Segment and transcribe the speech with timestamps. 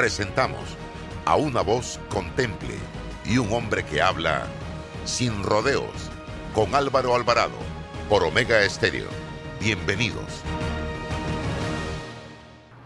[0.00, 0.78] presentamos
[1.26, 2.72] a una voz contemple
[3.26, 4.46] y un hombre que habla
[5.04, 5.92] sin rodeos
[6.54, 7.58] con Álvaro Alvarado
[8.08, 9.08] por Omega Estéreo.
[9.60, 10.24] Bienvenidos.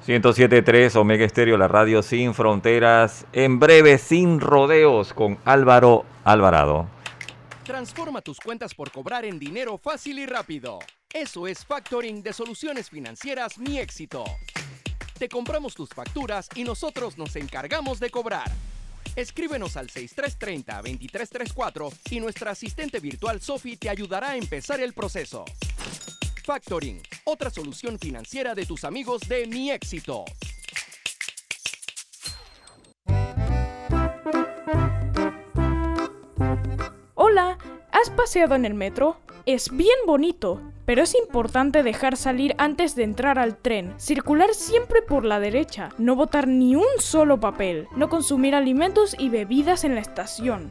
[0.04, 6.88] 107.3 Omega Estéreo, la radio sin fronteras, en breve sin rodeos con Álvaro Alvarado.
[7.62, 10.80] Transforma tus cuentas por cobrar en dinero fácil y rápido.
[11.12, 14.24] Eso es factoring de soluciones financieras Mi Éxito.
[15.18, 18.50] Te compramos tus facturas y nosotros nos encargamos de cobrar.
[19.14, 25.44] Escríbenos al 6330-2334 y nuestra asistente virtual Sophie te ayudará a empezar el proceso.
[26.44, 30.24] Factoring, otra solución financiera de tus amigos de Mi Éxito.
[37.14, 37.56] Hola,
[37.92, 39.20] ¿has paseado en el metro?
[39.46, 45.02] Es bien bonito, pero es importante dejar salir antes de entrar al tren, circular siempre
[45.02, 49.96] por la derecha, no botar ni un solo papel, no consumir alimentos y bebidas en
[49.96, 50.70] la estación.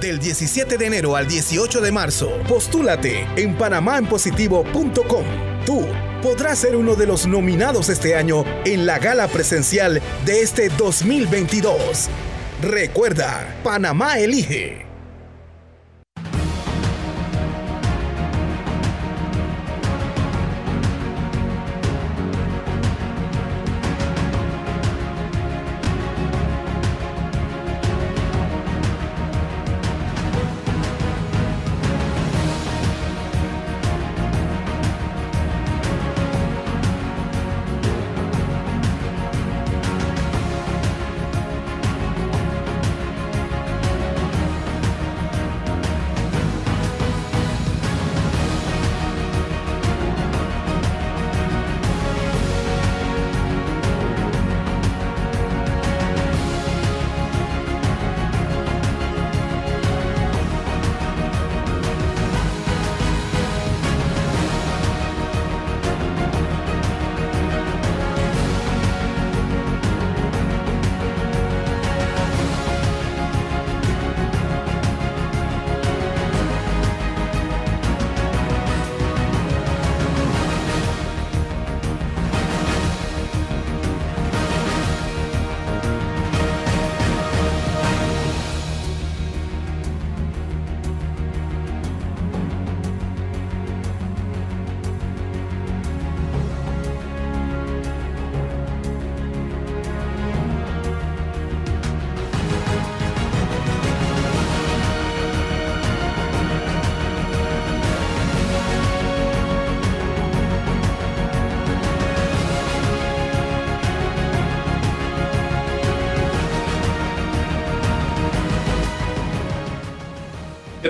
[0.00, 5.24] Del 17 de enero al 18 de marzo, postúlate en panamaenpositivo.com.
[5.66, 5.82] Tú
[6.22, 12.08] podrás ser uno de los nominados este año en la gala presencial de este 2022.
[12.62, 14.85] Recuerda, Panamá elige.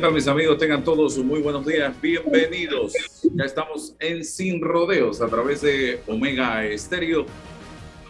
[0.07, 0.57] Tal mis amigos?
[0.59, 1.93] Tengan todos muy buenos días.
[2.01, 2.93] Bienvenidos.
[3.35, 7.27] Ya estamos en Sin Rodeos a través de Omega Estéreo.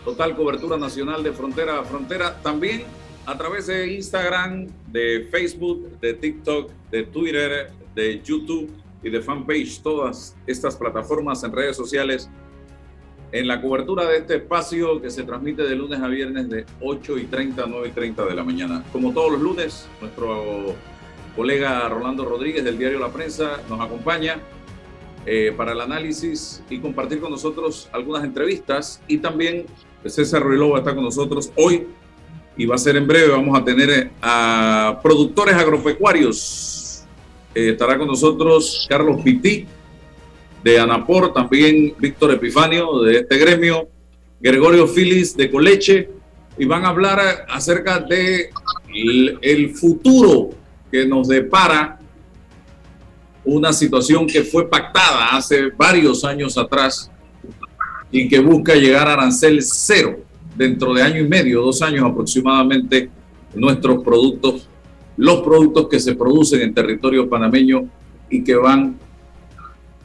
[0.04, 2.36] Total cobertura nacional de frontera a frontera.
[2.42, 2.82] También
[3.24, 8.70] a través de Instagram, de Facebook, de TikTok, de Twitter, de YouTube
[9.02, 9.80] y de fanpage.
[9.80, 12.28] Todas estas plataformas en redes sociales
[13.32, 17.16] en la cobertura de este espacio que se transmite de lunes a viernes de 8
[17.16, 18.84] y 30 a 9 y 30 de la mañana.
[18.92, 20.74] Como todos los lunes, nuestro
[21.36, 24.40] colega Rolando Rodríguez del diario La Prensa nos acompaña
[25.26, 29.02] eh, para el análisis y compartir con nosotros algunas entrevistas.
[29.06, 29.66] Y también
[30.06, 31.86] César Ruiló va a estar con nosotros hoy
[32.56, 33.28] y va a ser en breve.
[33.28, 37.04] Vamos a tener eh, a productores agropecuarios.
[37.54, 39.66] Eh, estará con nosotros Carlos Pití
[40.64, 43.88] de Anapor, también Víctor Epifanio de este gremio,
[44.40, 46.10] Gregorio Filis de Coleche,
[46.58, 48.50] y van a hablar acerca de
[49.42, 50.50] el futuro
[50.90, 51.98] que nos depara
[53.44, 57.10] una situación que fue pactada hace varios años atrás
[58.10, 60.20] y que busca llegar a arancel cero
[60.56, 63.10] dentro de año y medio, dos años aproximadamente,
[63.54, 64.68] nuestros productos,
[65.16, 67.88] los productos que se producen en territorio panameño
[68.28, 68.96] y que van,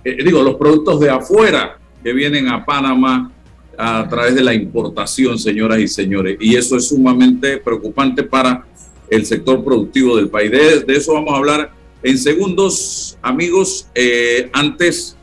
[0.04, 3.32] eh, digo, los productos de afuera que vienen a Panamá
[3.78, 6.38] a través de la importación, señoras y señores.
[6.40, 8.66] Y eso es sumamente preocupante para
[9.12, 10.50] el sector productivo del país.
[10.50, 11.72] De, eso vamos a hablar
[12.02, 13.88] en segundos, amigos.
[13.94, 15.16] Eh, antes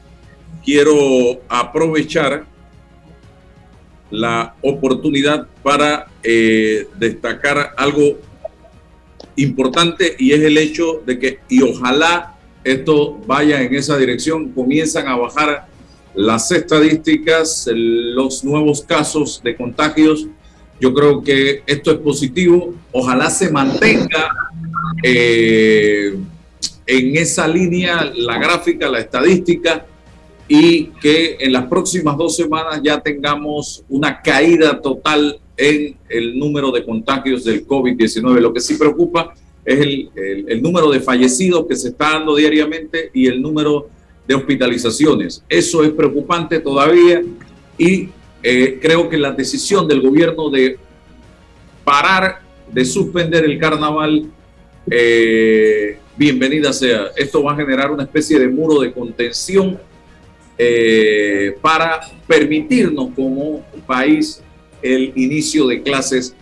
[0.65, 2.47] quiero aprovechar
[4.11, 8.19] la oportunidad para eh, destacar algo
[9.37, 15.09] importante y es el hecho de que, y ojalá esto vaya en esa dirección, comienzan
[15.09, 15.67] a bajar
[16.15, 20.27] las estadísticas, los nuevos casos de contagios.
[20.81, 22.75] Yo creo que esto es positivo.
[22.93, 24.31] Ojalá se mantenga
[25.03, 26.17] eh,
[26.87, 29.87] en esa línea la gráfica, la estadística
[30.49, 36.71] y que en las próximas dos semanas ya tengamos una caída total en el número
[36.71, 38.41] de contagios del COVID-19.
[38.41, 39.35] Lo que sí preocupa
[39.65, 43.89] es el, número de fallecidos que se está dando diariamente y el número
[44.27, 45.45] de hospitalizaciones.
[45.49, 47.23] Eso es preocupante todavía
[47.77, 48.09] y
[48.43, 50.79] eh, creo que la decisión del gobierno de
[51.85, 52.41] parar,
[52.71, 54.31] de suspender el carnaval,
[54.91, 57.09] eh, bienvenida sea.
[57.17, 59.79] Esto va a generar una especie de muro de contención
[60.57, 64.43] eh, para permitirnos como país
[64.83, 66.35] el inicio de clases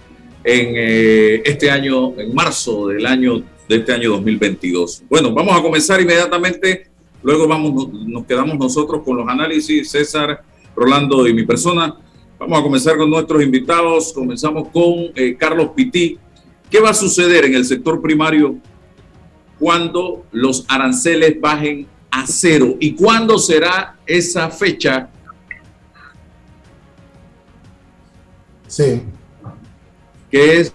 [0.44, 5.02] en este año, en marzo del año de este año 2022.
[5.08, 6.86] Bueno, vamos a comenzar inmediatamente.
[7.22, 10.42] Luego vamos, nos quedamos nosotros con los análisis, César,
[10.76, 11.96] Rolando y mi persona.
[12.38, 14.12] Vamos a comenzar con nuestros invitados.
[14.12, 16.18] Comenzamos con eh, Carlos Pití.
[16.70, 18.56] ¿Qué va a suceder en el sector primario
[19.58, 22.76] cuando los aranceles bajen a cero?
[22.78, 25.08] ¿Y cuándo será esa fecha?
[28.66, 29.02] Sí,
[30.30, 30.74] que es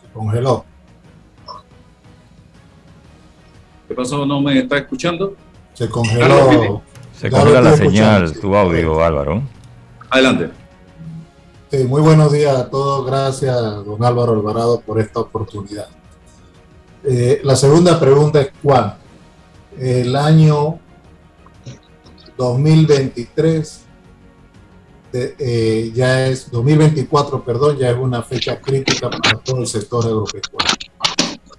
[0.00, 0.64] se congeló.
[3.88, 4.26] ¿Qué pasó?
[4.26, 5.34] ¿No me está escuchando?
[5.74, 6.82] Se congeló.
[7.14, 9.42] Se congela la señal, tu audio, Álvaro.
[10.10, 10.50] Adelante.
[11.70, 13.06] Sí, muy buenos días a todos.
[13.06, 15.88] Gracias, don Álvaro Alvarado, por esta oportunidad.
[17.04, 18.96] Eh, la segunda pregunta es ¿cuándo?
[19.78, 20.78] El año
[22.36, 23.84] 2023
[25.12, 30.76] eh, ya es 2024, perdón, ya es una fecha crítica para todo el sector agropecuario.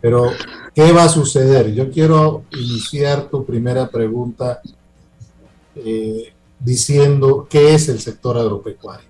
[0.02, 0.32] Pero,
[0.74, 1.74] ¿qué va a suceder?
[1.74, 4.62] Yo quiero iniciar tu primera pregunta
[5.76, 9.08] eh, diciendo qué es el sector agropecuario.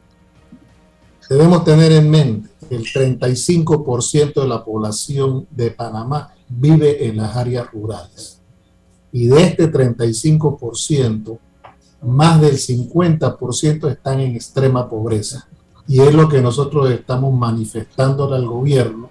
[1.30, 7.36] Debemos tener en mente que el 35% de la población de Panamá vive en las
[7.36, 8.39] áreas rurales.
[9.12, 11.38] Y de este 35%,
[12.04, 15.48] más del 50% están en extrema pobreza.
[15.88, 19.10] Y es lo que nosotros estamos manifestando al gobierno,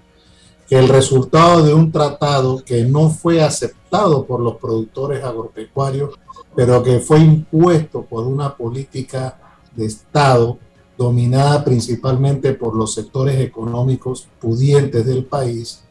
[0.69, 6.15] el resultado de un tratado que no fue aceptado por los productores agropecuarios,
[6.55, 9.39] pero que fue impuesto por una política
[9.75, 10.57] de Estado
[10.97, 15.83] dominada principalmente por los sectores económicos pudientes del país,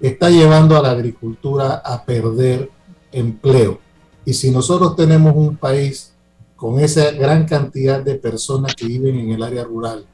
[0.00, 2.68] está llevando a la agricultura a perder
[3.12, 3.78] empleo.
[4.24, 6.12] Y si nosotros tenemos un país
[6.56, 10.04] con esa gran cantidad de personas que viven en el área rural,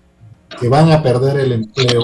[0.58, 2.02] que van a perder el empleo,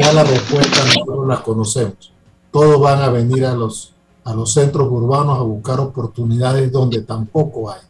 [0.00, 2.12] ya la respuesta nosotros la conocemos.
[2.50, 3.92] Todos van a venir a los,
[4.24, 7.80] a los centros urbanos a buscar oportunidades donde tampoco hay.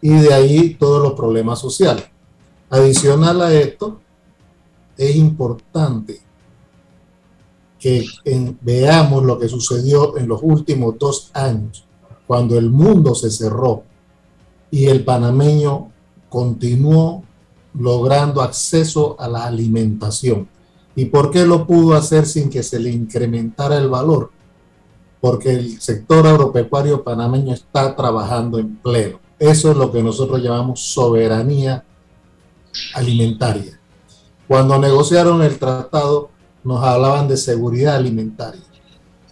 [0.00, 2.04] Y de ahí todos los problemas sociales.
[2.70, 3.98] Adicional a esto,
[4.96, 6.20] es importante
[7.78, 8.04] que
[8.62, 11.84] veamos lo que sucedió en los últimos dos años,
[12.26, 13.84] cuando el mundo se cerró
[14.70, 15.90] y el panameño
[16.28, 17.22] continuó
[17.78, 20.48] logrando acceso a la alimentación.
[20.94, 24.30] ¿Y por qué lo pudo hacer sin que se le incrementara el valor?
[25.20, 29.18] Porque el sector agropecuario panameño está trabajando en pleno.
[29.38, 31.84] Eso es lo que nosotros llamamos soberanía
[32.94, 33.78] alimentaria.
[34.48, 36.30] Cuando negociaron el tratado,
[36.64, 38.62] nos hablaban de seguridad alimentaria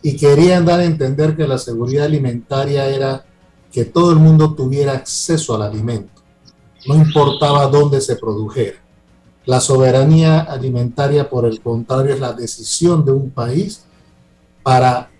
[0.03, 3.25] y querían dar a entender que la seguridad alimentaria era
[3.73, 6.14] que todo el mundo tuviera acceso al alimento,
[6.87, 8.79] no importaba dónde se produjera.
[9.47, 13.85] La soberanía alimentaria, por el contrario, es la decisión de un país
[14.63, 15.11] para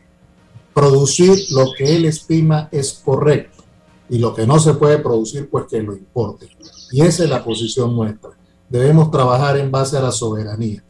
[0.73, 3.63] producir lo que él estima es correcto
[4.09, 6.49] y lo que no se puede producir, pues que lo importe.
[6.91, 8.31] Y esa es la posición nuestra.
[8.69, 10.83] Debemos trabajar en base a la soberanía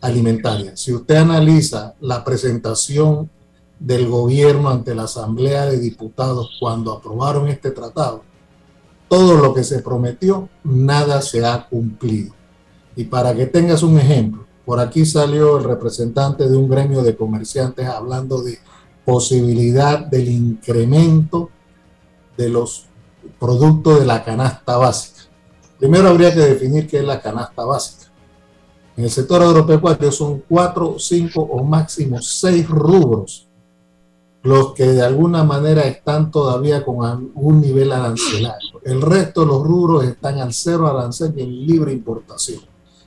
[0.00, 0.76] alimentaria.
[0.76, 3.28] Si usted analiza la presentación
[3.78, 8.22] del gobierno ante la Asamblea de Diputados cuando aprobaron este tratado,
[9.10, 12.32] todo lo que se prometió, nada se ha cumplido.
[12.94, 17.16] Y para que tengas un ejemplo, por aquí salió el representante de un gremio de
[17.16, 18.60] comerciantes hablando de
[19.04, 21.50] posibilidad del incremento
[22.36, 22.86] de los
[23.40, 25.22] productos de la canasta básica.
[25.76, 28.12] Primero habría que definir qué es la canasta básica.
[28.96, 33.49] En el sector agropecuario son cuatro, cinco o máximo seis rubros
[34.42, 38.80] los que de alguna manera están todavía con algún nivel arancelario.
[38.84, 42.62] El resto de los rubros están al cero arancel y en libre importación.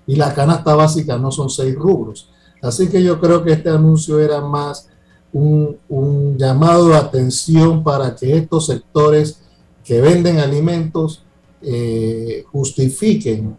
[0.05, 2.29] Y la canasta básica no son seis rubros.
[2.61, 4.89] Así que yo creo que este anuncio era más
[5.33, 9.39] un, llamado de atención para que estos sectores
[9.83, 11.23] que venden alimentos
[11.61, 13.57] eh, justifiquen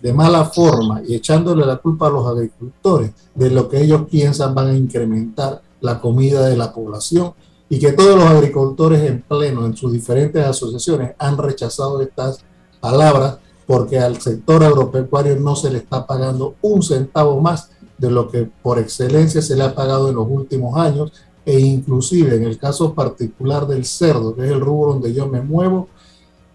[0.00, 4.54] de mala forma y echándole la culpa a los agricultores de lo que ellos piensan
[4.54, 7.32] van a incrementar la comida de la población
[7.68, 12.44] y que todos los agricultores en pleno en sus diferentes asociaciones han rechazado estas
[12.80, 18.28] palabras porque al sector agropecuario no se le está pagando un centavo más de lo
[18.28, 21.12] que por excelencia se le ha pagado en los últimos años
[21.46, 25.40] e inclusive en el caso particular del cerdo, que es el rubro donde yo me
[25.40, 25.88] muevo,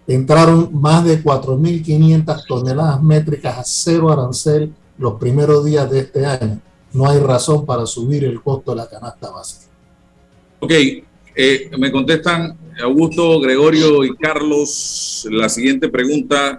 [0.08, 6.60] entraron más de 4.500 toneladas métricas a cero arancel los primeros días de este año.
[6.96, 9.66] No hay razón para subir el costo de la canasta básica.
[10.62, 10.72] Ok,
[11.36, 16.58] eh, me contestan Augusto, Gregorio y Carlos la siguiente pregunta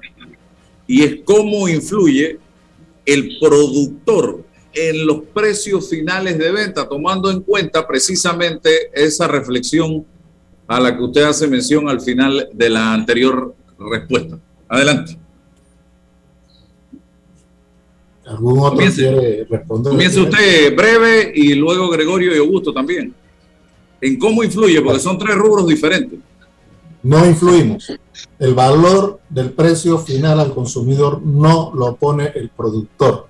[0.86, 2.38] y es cómo influye
[3.06, 10.04] el productor en los precios finales de venta, tomando en cuenta precisamente esa reflexión
[10.68, 14.38] a la que usted hace mención al final de la anterior respuesta.
[14.68, 15.16] Adelante.
[18.26, 19.92] ¿Algún otro comience, quiere responder?
[19.92, 23.14] Comience usted breve y luego Gregorio y Augusto también.
[24.00, 24.80] ¿En cómo influye?
[24.82, 26.18] Porque son tres rubros diferentes.
[27.02, 27.92] No influimos.
[28.38, 33.28] El valor del precio final al consumidor no lo pone el productor.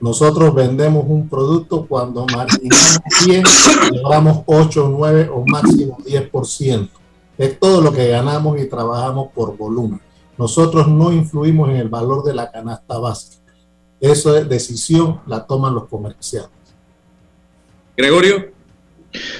[0.00, 3.42] Nosotros vendemos un producto cuando marginamos 100,
[3.92, 6.90] llevamos 8, 9 o máximo 10%.
[7.38, 10.00] Es todo lo que ganamos y trabajamos por volumen.
[10.36, 13.45] Nosotros no influimos en el valor de la canasta básica.
[14.00, 16.50] Eso es decisión, la toman los comerciantes.
[17.96, 18.52] Gregorio.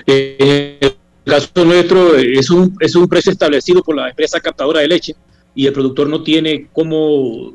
[0.06, 4.88] Eh, el caso nuestro es un, es un precio establecido por la empresa captadora de
[4.88, 5.14] leche
[5.54, 7.54] y el productor no tiene cómo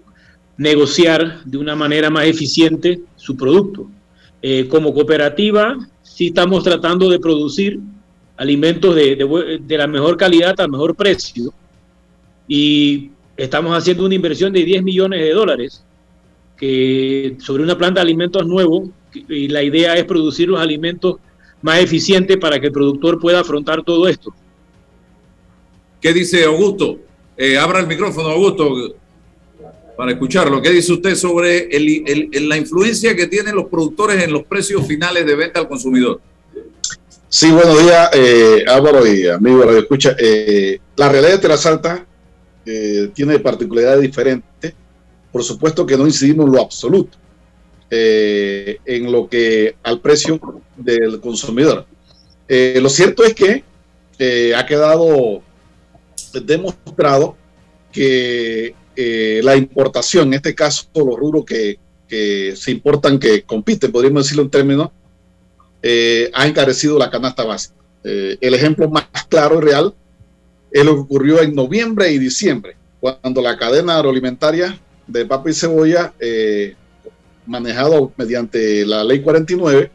[0.58, 3.88] negociar de una manera más eficiente su producto.
[4.44, 7.80] Eh, como cooperativa, sí estamos tratando de producir
[8.38, 11.54] alimentos de, de, la mejor calidad al mejor precio
[12.48, 15.84] y estamos haciendo una inversión de 10 millones de dólares
[16.62, 21.16] que sobre una planta de alimentos nuevo y la idea es producir los alimentos
[21.62, 24.34] más eficientes para que el productor pueda afrontar todo esto.
[26.00, 27.00] ¿Qué dice Augusto?
[27.36, 28.96] Eh, abra el micrófono, Augusto
[29.98, 30.62] para escucharlo.
[30.62, 31.70] ¿Qué dice usted sobre
[32.42, 36.20] la influencia que tienen los productores en los precios finales de venta al consumidor?
[37.30, 40.16] Sí, buenos días, eh, Álvaro y amigo escucha.
[40.20, 42.06] Eh, la realidad de Tierra
[42.66, 44.74] eh, tiene particularidades diferentes.
[45.32, 47.18] Por supuesto que no incidimos en lo absoluto
[47.90, 50.40] eh, en lo que al precio
[50.78, 51.86] del consumidor.
[52.48, 53.64] lo cierto es que
[54.56, 55.42] ha quedado
[56.40, 57.36] demostrado
[57.92, 61.80] que eh, la importación, en este caso los rubros que,
[62.56, 64.90] se importan, que compiten, podríamos decirlo en términos,
[65.82, 67.76] eh, ha encarecido la canasta básica.
[68.04, 69.94] Eh, el ejemplo más claro y real
[70.72, 75.54] es lo que ocurrió en noviembre y diciembre, cuando la cadena agroalimentaria de papa y
[75.54, 76.14] cebolla,
[77.46, 79.92] manejado mediante la ley 49,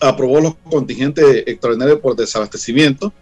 [0.00, 3.12] aprobó los contingentes extraordinarios por desabastecimiento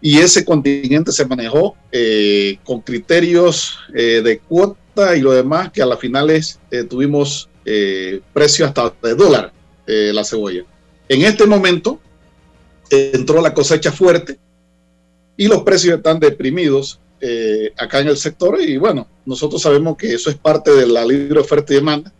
[0.00, 5.80] y ese contingente se manejó eh, con criterios eh, de cuota y lo demás, que
[5.80, 7.48] a las finales eh, tuvimos
[8.32, 9.52] precio hasta de dólar
[9.86, 10.64] la cebolla.
[11.08, 12.00] En este momento
[12.90, 14.36] entró la cosecha fuerte
[15.36, 16.98] y los precios están deprimidos
[17.78, 21.38] acá en el sector y bueno, nosotros sabemos que eso es parte de la libre
[21.38, 22.12] oferta y demanda.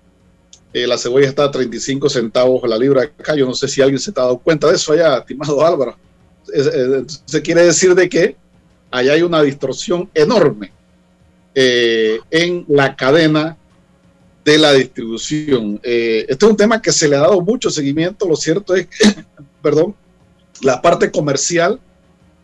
[0.72, 3.34] la cebolla está a 35 centavos la libra acá.
[3.34, 5.96] Yo no sé si alguien se ha dado cuenta de eso allá, estimado Álvaro
[7.24, 8.36] se quiere decir de que
[8.90, 10.72] allá hay una distorsión enorme
[11.54, 13.56] eh, en la cadena
[14.44, 15.80] de la distribución.
[15.82, 18.28] Eh, este es un tema que se le ha dado mucho seguimiento.
[18.28, 19.24] Lo cierto es que,
[19.62, 19.94] perdón,
[20.62, 21.80] la parte comercial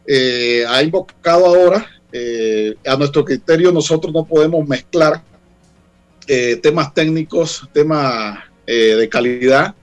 [0.07, 5.23] eh, ha invocado ahora, a nuestro criterio, nosotros no podemos mezclar
[6.63, 9.75] temas técnicos, temas de calidad,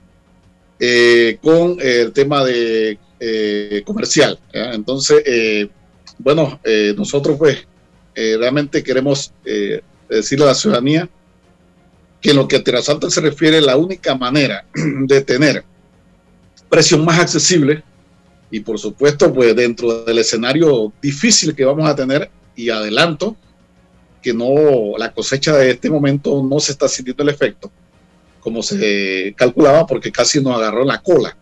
[1.42, 4.38] con el tema de eh, comercial.
[4.52, 5.70] Entonces, eh,
[6.18, 7.66] bueno, eh, nosotros pues
[8.14, 9.32] realmente queremos
[10.08, 11.10] decirle a la ciudadanía
[12.22, 15.64] que en lo que a Tierra Santa se refiere, la única manera de tener
[16.70, 17.84] precios más accesibles
[18.52, 23.36] y por supuesto pues dentro del escenario difícil que vamos a tener y adelanto
[24.22, 27.72] que no la cosecha de este momento no se está sintiendo el efecto
[28.40, 31.36] como se calculaba porque casi nos agarró la cola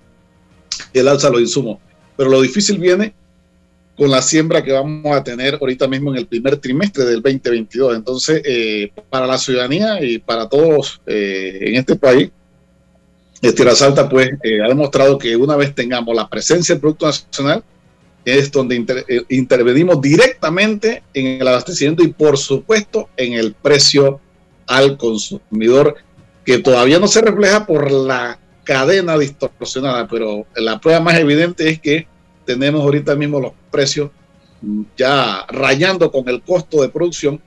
[0.93, 1.79] el alza de los insumos.
[2.15, 3.13] Pero lo difícil viene
[3.97, 7.95] con la siembra que vamos a tener ahorita mismo en el primer trimestre del 2022.
[7.95, 12.31] Entonces, eh, para la ciudadanía y para todos eh, en este país,
[13.51, 17.63] Tierra Salta pues eh, ha demostrado que una vez tengamos la presencia del Producto Nacional,
[18.23, 24.21] es donde eh, intervenimos directamente en el abastecimiento y por supuesto en el precio
[24.65, 25.95] al consumidor,
[26.45, 31.81] que todavía no se refleja por la cadena distorsionada, pero la prueba más evidente es
[31.81, 32.07] que
[32.45, 34.09] tenemos ahorita mismo los precios
[34.97, 37.41] ya rayando con el costo de producción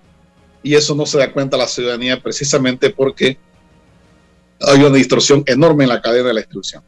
[0.63, 3.39] y eso no se da cuenta la ciudadanía precisamente porque
[4.61, 6.83] hay una distorsión enorme en la cadena de la distribución.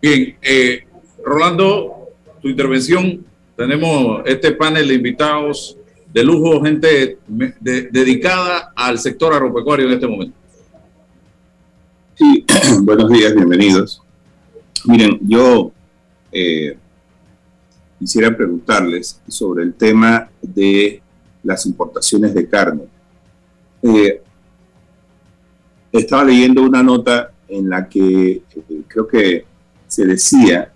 [0.00, 0.84] Bien, eh,
[1.24, 2.08] Rolando,
[2.40, 3.24] tu intervención.
[3.56, 5.76] Tenemos este panel de invitados
[6.12, 10.36] de lujo, gente dedicada al sector agropecuario en este momento.
[12.14, 12.44] Sí,
[12.82, 14.02] buenos días, bienvenidos.
[14.86, 15.72] Miren, yo
[16.32, 16.76] eh,
[17.98, 21.02] quisiera preguntarles sobre el tema de
[21.42, 22.84] las importaciones de carne.
[23.82, 24.22] Eh,
[25.92, 29.44] estaba leyendo una nota en la que eh, creo que
[29.86, 30.72] se decía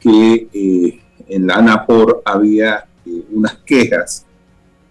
[0.00, 2.84] que eh, en la ANAPOR había
[3.32, 4.24] unas quejas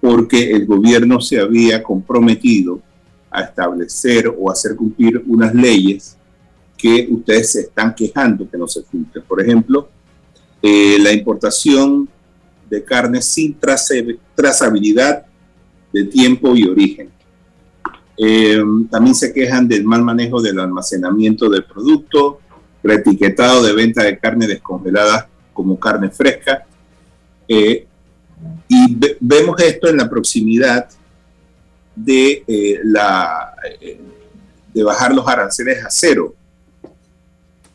[0.02, 2.82] porque el gobierno se había comprometido
[3.30, 6.18] a establecer o hacer cumplir unas leyes
[6.76, 9.24] que ustedes se están quejando que no se cumplen.
[9.26, 9.88] Por ejemplo,
[10.62, 12.10] eh, la importación
[12.70, 13.56] de carne sin
[14.36, 15.26] trazabilidad
[15.94, 17.10] de tiempo y origen.
[18.24, 18.62] Eh,
[18.92, 22.40] también se quejan del mal manejo del almacenamiento del producto,
[22.84, 26.64] reetiquetado de venta de carne descongelada como carne fresca.
[27.48, 27.88] Eh,
[28.68, 30.88] y vemos esto en la proximidad
[31.96, 33.54] de, la,
[34.74, 36.36] de bajar los aranceles a cero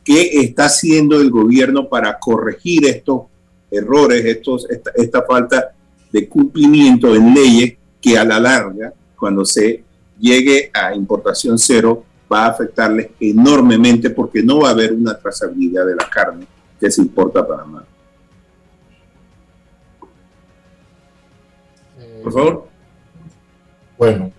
[0.06, 3.22] ¿Qué está haciendo el gobierno para corregir estos
[3.68, 5.72] errores, estos, esta, falta
[6.12, 9.82] de cumplimiento en leyes que a la larga, cuando se
[10.18, 15.86] llegue a importación cero, va a afectarles enormemente porque no va a haber una trazabilidad
[15.86, 16.46] de la carne
[16.80, 17.84] que se importa a Panamá.
[22.22, 22.68] Por favor.
[23.96, 24.32] Bueno,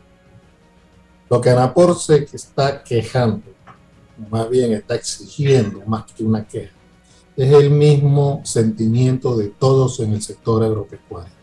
[1.29, 3.57] lo que Anapor se está quejando
[4.29, 6.73] más bien está exigiendo más que una queja.
[7.35, 11.36] Es el mismo sentimiento de todos en el sector agropecuario.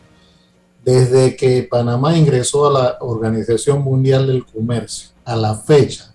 [0.84, 6.14] Desde que Panamá ingresó a la Organización Mundial del Comercio, a la fecha,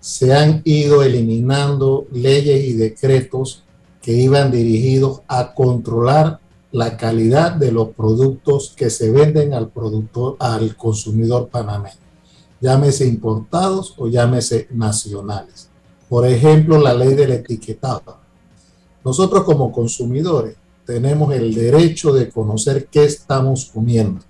[0.00, 3.62] se han ido eliminando leyes y decretos
[4.00, 6.40] que iban dirigidos a controlar
[6.72, 11.94] la calidad de los productos que se venden al productor, al consumidor panameño,
[12.60, 15.68] llámese importados o llámese nacionales.
[16.08, 18.16] Por ejemplo, la ley del etiquetado.
[19.04, 24.20] Nosotros como consumidores tenemos el derecho de conocer qué estamos comiendo.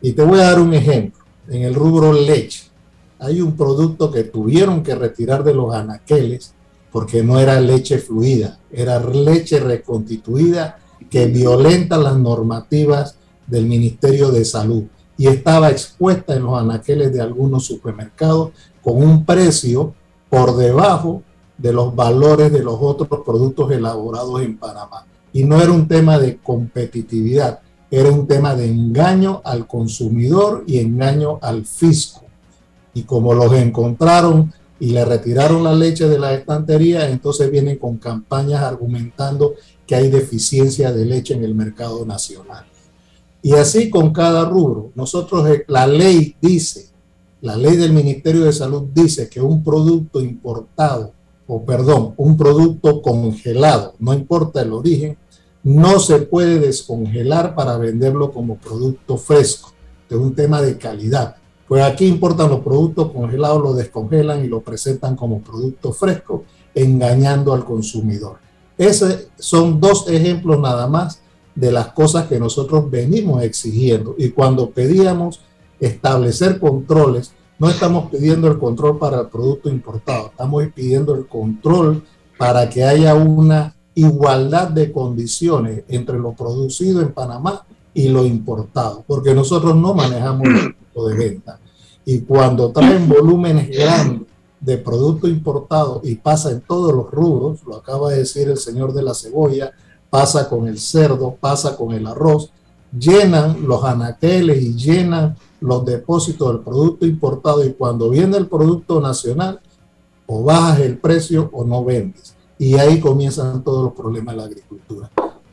[0.00, 1.24] Y te voy a dar un ejemplo.
[1.48, 2.64] En el rubro leche,
[3.18, 6.54] hay un producto que tuvieron que retirar de los anaqueles
[6.90, 10.78] porque no era leche fluida, era leche reconstituida
[11.10, 14.84] que violenta las normativas del Ministerio de Salud
[15.16, 18.50] y estaba expuesta en los anaqueles de algunos supermercados
[18.82, 19.94] con un precio
[20.28, 21.22] por debajo
[21.58, 25.06] de los valores de los otros productos elaborados en Panamá.
[25.34, 30.78] Y no era un tema de competitividad, era un tema de engaño al consumidor y
[30.78, 32.22] engaño al fisco.
[32.94, 37.98] Y como los encontraron y le retiraron la leche de la estantería, entonces vienen con
[37.98, 42.64] campañas argumentando que hay deficiencia de leche en el mercado nacional.
[43.42, 44.92] Y así con cada rubro.
[44.94, 46.94] Nosotros, eh, la ley dice
[47.44, 51.12] la ley del Ministerio de Salud dice que un producto importado,
[51.46, 55.18] o perdón, un producto congelado, no importa el origen,
[55.64, 59.72] no se puede descongelar para venderlo como producto fresco.
[60.08, 61.36] Es un tema de calidad.
[61.66, 67.54] Pues aquí importan los productos congelados, los descongelan y lo presentan como producto fresco, engañando
[67.54, 68.36] al consumidor.
[68.76, 71.20] Esos son dos ejemplos nada más
[71.54, 74.14] de las cosas que nosotros venimos exigiendo.
[74.18, 75.40] Y cuando pedíamos
[75.80, 82.02] establecer controles, no estamos pidiendo el control para el producto importado, estamos pidiendo el control
[82.36, 89.04] para que haya una igualdad de condiciones entre lo producido en Panamá y lo importado,
[89.06, 91.60] porque nosotros no manejamos el tipo de venta.
[92.04, 94.28] Y cuando traen volúmenes grandes
[94.60, 98.92] de producto importado y pasa en todos los rubros, lo acaba de decir el señor
[98.92, 99.72] de la cebolla,
[100.10, 102.50] pasa con el cerdo, pasa con el arroz,
[102.98, 109.00] llenan los anaqueles y llenan los depósitos del producto importado y cuando viene el producto
[109.00, 109.60] nacional,
[110.26, 112.33] o bajas el precio o no vendes.
[112.58, 115.10] Y ahí comienzan todos los problemas de la agricultura.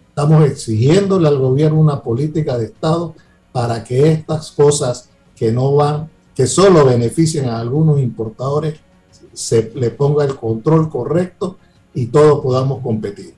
[0.09, 3.15] Estamos exigiéndole al gobierno una política de Estado
[3.51, 8.79] para que estas cosas que no van, que solo beneficien a algunos importadores,
[9.33, 11.57] se le ponga el control correcto
[11.93, 13.33] y todos podamos competir.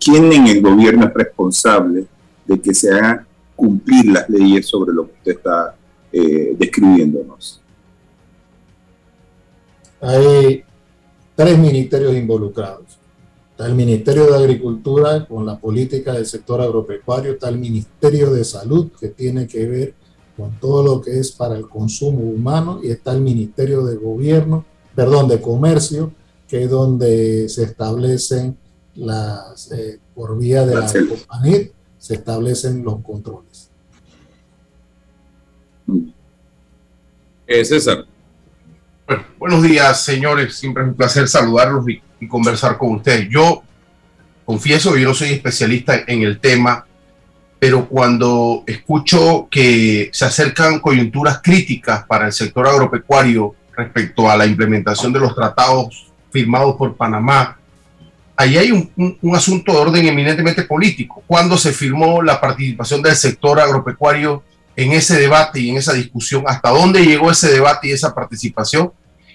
[0.00, 2.06] ¿Quién en el gobierno es responsable
[2.46, 3.26] de que se hagan
[3.56, 5.74] cumplir las leyes sobre lo que usted está
[6.12, 7.60] eh, describiéndonos?
[10.00, 10.64] Hay
[11.34, 12.98] tres ministerios involucrados.
[13.50, 18.44] Está el Ministerio de Agricultura con la política del sector agropecuario, está el Ministerio de
[18.44, 19.94] Salud que tiene que ver
[20.36, 24.64] con todo lo que es para el consumo humano y está el Ministerio de Gobierno,
[24.94, 26.12] perdón, de Comercio,
[26.48, 28.56] que es donde se establecen
[28.96, 31.68] las, eh, por vía de la, compañía,
[31.98, 33.70] se establecen los controles.
[37.46, 38.06] Eh, César.
[39.38, 40.56] Buenos días, señores.
[40.56, 43.28] Siempre es un placer saludarlos y, y conversar con ustedes.
[43.30, 43.62] Yo
[44.44, 46.86] confieso que yo no soy especialista en el tema,
[47.58, 54.46] pero cuando escucho que se acercan coyunturas críticas para el sector agropecuario respecto a la
[54.46, 57.58] implementación de los tratados firmados por Panamá,
[58.36, 61.22] ahí hay un, un, asunto de orden eminentemente político.
[61.26, 64.42] Cuando se firmó la participación del sector agropecuario
[64.76, 68.92] en ese debate y en esa discusión, hasta dónde llegó ese debate y esa participación,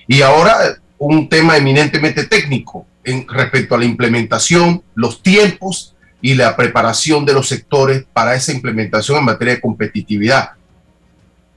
[0.07, 0.57] y ahora
[0.97, 7.33] un tema eminentemente técnico en, respecto a la implementación, los tiempos y la preparación de
[7.33, 10.51] los sectores para esa implementación en materia de competitividad.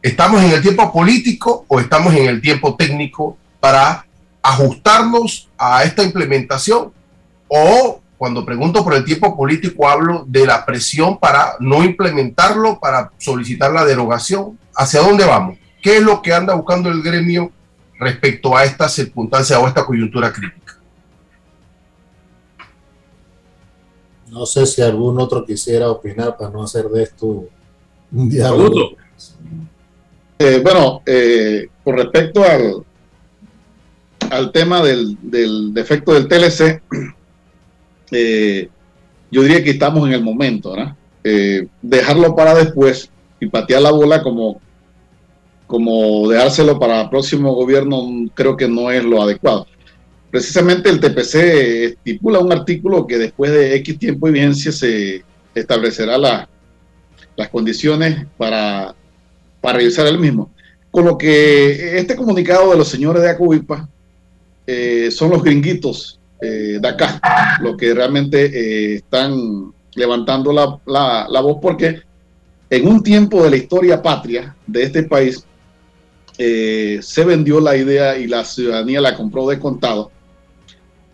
[0.01, 4.05] ¿Estamos en el tiempo político o estamos en el tiempo técnico para
[4.43, 6.93] ajustarnos a esta implementación?
[7.49, 13.11] O cuando pregunto por el tiempo político hablo de la presión para no implementarlo, para
[13.19, 14.57] solicitar la derogación.
[14.77, 15.59] ¿Hacia dónde vamos?
[15.83, 17.51] ¿Qué es lo que anda buscando el gremio
[17.99, 20.79] respecto a esta circunstancia o esta coyuntura crítica?
[24.31, 27.47] No sé si algún otro quisiera opinar para no hacer de esto
[28.13, 28.93] un diálogo.
[30.39, 32.85] Eh, bueno, eh, con respecto al,
[34.31, 36.81] al tema del, del defecto del TLC,
[38.13, 38.69] eh,
[39.31, 40.95] yo diría que estamos en el momento, ¿verdad?
[41.25, 44.61] Eh, dejarlo para después y patear la bola como,
[45.67, 49.67] como dejárselo para el próximo gobierno creo que no es lo adecuado
[50.33, 55.23] precisamente el TPC estipula un artículo que después de X tiempo de vigencia se
[55.55, 56.49] establecerá la,
[57.37, 58.95] las condiciones para,
[59.61, 60.51] para realizar el mismo.
[60.91, 63.87] Con lo que este comunicado de los señores de Acuipa
[64.67, 67.21] eh, son los gringuitos eh, de acá,
[67.61, 72.03] los que realmente eh, están levantando la, la, la, voz porque
[72.69, 75.47] en un tiempo de la historia patria de este país
[76.39, 80.11] eh, se vendió la idea y la ciudadanía la compró de contado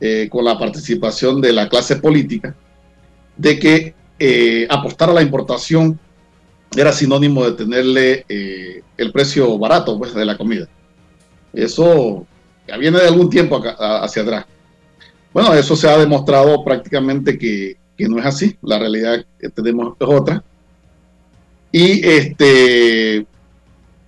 [0.01, 2.55] eh, con la participación de la clase política,
[3.37, 3.95] de que
[4.71, 6.01] apostar a la importación
[6.75, 8.25] era sinónimo de tenerle
[8.97, 10.67] el precio barato pues, de la comida.
[11.53, 12.27] Eso
[12.67, 14.47] ya viene de algún tiempo hacia atrás.
[15.39, 18.57] Bueno, eso se ha demostrado prácticamente que, que no es así.
[18.61, 20.43] La realidad que tenemos es otra.
[21.71, 23.19] Y este,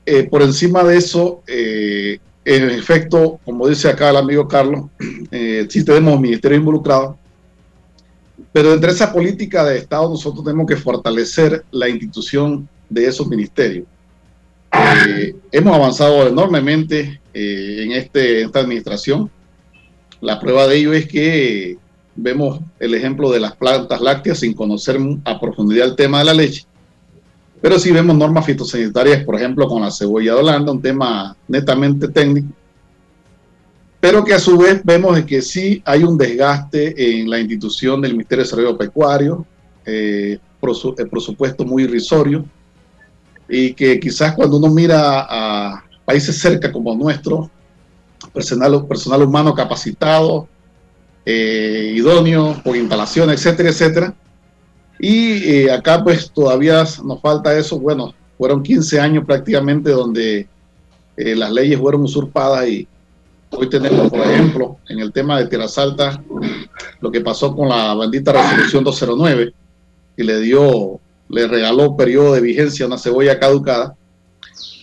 [0.07, 4.87] eh, por encima de eso, eh, en efecto, como dice acá el amigo Carlos,
[5.31, 7.17] eh, sí tenemos ministerio involucrado,
[8.53, 13.87] pero entre esa política de Estado nosotros tenemos que fortalecer la institución de esos ministerios.
[15.07, 19.31] Eh, hemos avanzado enormemente en este, esta administración.
[20.21, 21.79] La prueba de ello es que
[22.15, 26.35] vemos el ejemplo de las plantas lácteas sin conocer a profundidad el tema de la
[26.35, 26.67] leche.
[27.61, 32.09] Pero sí vemos normas fitosanitarias, por ejemplo, con la cebolla de Holanda, un tema netamente
[32.09, 32.49] técnico,
[34.01, 38.13] pero que a su vez vemos que sí hay un desgaste en la institución del
[38.13, 39.47] Ministerio de Desarrollo Pecuario,
[39.85, 40.39] eh,
[40.99, 42.45] el presupuesto muy irrisorio,
[43.49, 47.51] y que quizás cuando uno mira a países cerca como nuestro,
[48.33, 50.49] personal, personal humano capacitado,
[51.25, 54.15] eh, idóneo, por instalación, etcétera, etcétera,
[54.99, 57.79] y eh, acá pues todavía nos falta eso.
[57.79, 60.47] Bueno, fueron 15 años prácticamente donde
[61.17, 62.87] eh, las leyes fueron usurpadas y
[63.51, 66.19] hoy tenemos, por ejemplo, en el tema de Tierras Altas,
[67.01, 69.53] lo que pasó con la bendita resolución 209,
[70.17, 73.97] que le dio, le regaló periodo de vigencia a una cebolla caducada,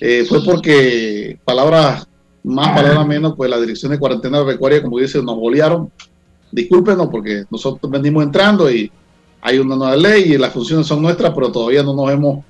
[0.02, 2.08] eh, fue porque palabras
[2.48, 5.92] más, palabras menos, pues la dirección de cuarentena pecuaria, como dice, nos bolearon.
[6.52, 8.90] Discúlpenos porque nosotros venimos entrando y
[9.42, 12.46] hay una nueva ley y las funciones son nuestras, pero todavía no nos hemos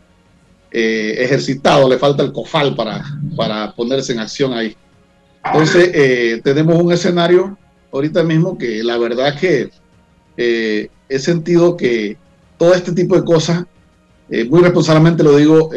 [0.72, 3.04] eh, ejercitado, le falta el COFAL para,
[3.36, 4.76] para ponerse en acción ahí.
[5.44, 7.58] Entonces, eh, tenemos un escenario
[7.92, 9.72] ahorita mismo que la verdad que
[10.36, 12.18] eh, he sentido que
[12.58, 13.66] todo este tipo de cosas,
[14.50, 15.70] muy responsablemente lo digo,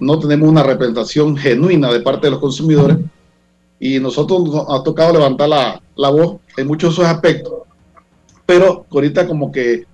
[0.00, 2.98] no tenemos una representación genuina de parte de los consumidores
[3.80, 7.52] y nosotros nos ha tocado levantar la, la voz en muchos de esos aspectos.
[8.46, 9.84] Pero ahorita como que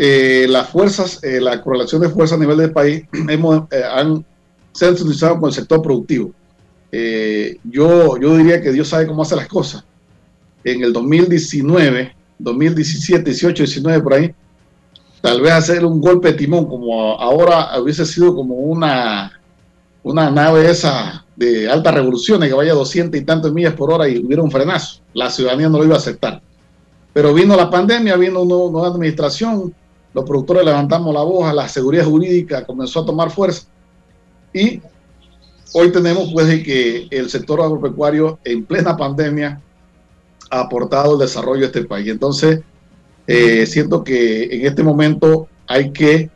[0.00, 4.24] eh, las fuerzas, eh, la correlación de fuerzas a nivel del país hemos, eh, han,
[4.72, 6.32] se han utilizado con el sector productivo.
[7.64, 9.84] yo, yo diría que Dios sabe cómo hace las cosas.
[10.62, 14.32] En el 2019, 2017, 18, 19, por ahí,
[15.20, 19.37] tal vez hacer un golpe de timón, como ahora hubiese sido como una,
[20.08, 24.08] una nave esa de alta revolución que vaya a 200 y tantos millas por hora
[24.08, 25.00] y hubiera un frenazo.
[25.12, 26.40] La ciudadanía no lo iba a aceptar.
[27.12, 29.74] Pero vino la pandemia, vino una nueva administración,
[30.14, 33.66] los productores levantamos la voz, la seguridad jurídica comenzó a tomar fuerza
[34.54, 34.80] y
[35.74, 39.60] hoy tenemos pues que el sector agropecuario en plena pandemia
[40.50, 42.08] ha aportado el desarrollo de este país.
[42.08, 42.60] Entonces,
[43.26, 46.30] eh, siento que en este momento hay que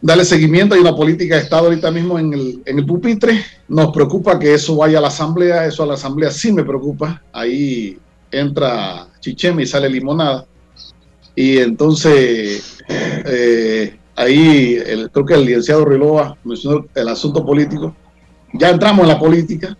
[0.00, 0.74] darle seguimiento.
[0.74, 3.42] Hay una política de Estado ahorita mismo en el, en el pupitre.
[3.68, 5.66] Nos preocupa que eso vaya a la Asamblea.
[5.66, 7.22] Eso a la Asamblea sí me preocupa.
[7.32, 7.98] Ahí
[8.30, 10.46] entra Chicheme y sale limonada.
[11.34, 17.94] Y entonces, eh, ahí el, creo que el licenciado Riloa mencionó el asunto político.
[18.54, 19.76] Ya entramos en la política.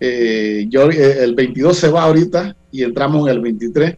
[0.00, 3.96] Eh, yo, eh, el 22 se va ahorita y entramos en el 23.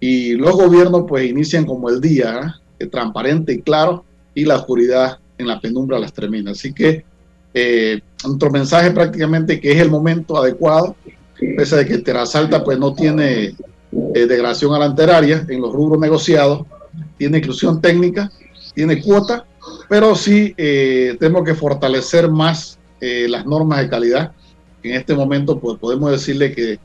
[0.00, 2.60] Y los gobiernos pues inician como el día,
[2.90, 4.04] transparente y claro,
[4.36, 6.52] y la oscuridad en la penumbra las termina.
[6.52, 7.04] Así que
[7.52, 10.94] eh, nuestro mensaje prácticamente que es el momento adecuado,
[11.56, 13.54] pese a que Terasalta pues no tiene
[14.14, 16.66] eh, degradación alanteraria en los rubros negociados,
[17.16, 18.30] tiene inclusión técnica,
[18.74, 19.46] tiene cuota,
[19.88, 24.32] pero sí eh, tenemos que fortalecer más eh, las normas de calidad.
[24.82, 26.78] En este momento pues podemos decirle que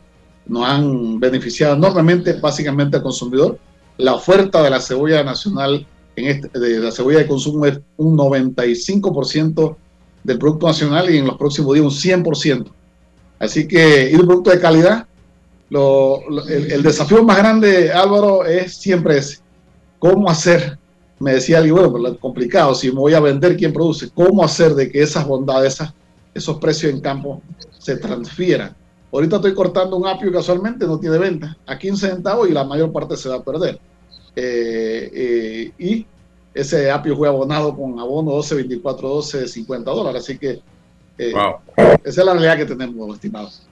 [0.47, 3.59] nos han beneficiado enormemente básicamente al consumidor.
[3.97, 5.85] La oferta de la cebolla nacional
[6.15, 9.75] en este, de la cebolla de consumo es un 95%
[10.23, 12.71] del Producto Nacional y en los próximos días un 100%.
[13.39, 15.07] Así que, y un producto de calidad,
[15.69, 19.39] lo, el, desafío más grande, Álvaro, es siempre ese.
[19.99, 20.77] ¿Cómo hacer?
[21.19, 24.09] Me decía alguien, bueno, pues, complicado, si me voy a vender, ¿quién produce?
[24.13, 25.79] ¿Cómo hacer de que esas bondades,
[26.33, 27.41] esos precios en campo
[27.79, 28.75] se transfieran?
[29.11, 32.91] Ahorita estoy cortando un apio casualmente, no tiene venta, a 15 centavos y la mayor
[32.91, 33.79] parte se va a perder.
[34.35, 36.05] Eh, eh, y
[36.53, 40.23] ese apio fue abonado con abono 12, 24, 12, 50 dólares.
[40.23, 40.61] Así que
[41.17, 41.33] eh,
[42.03, 43.63] esa es la realidad que tenemos, estimados.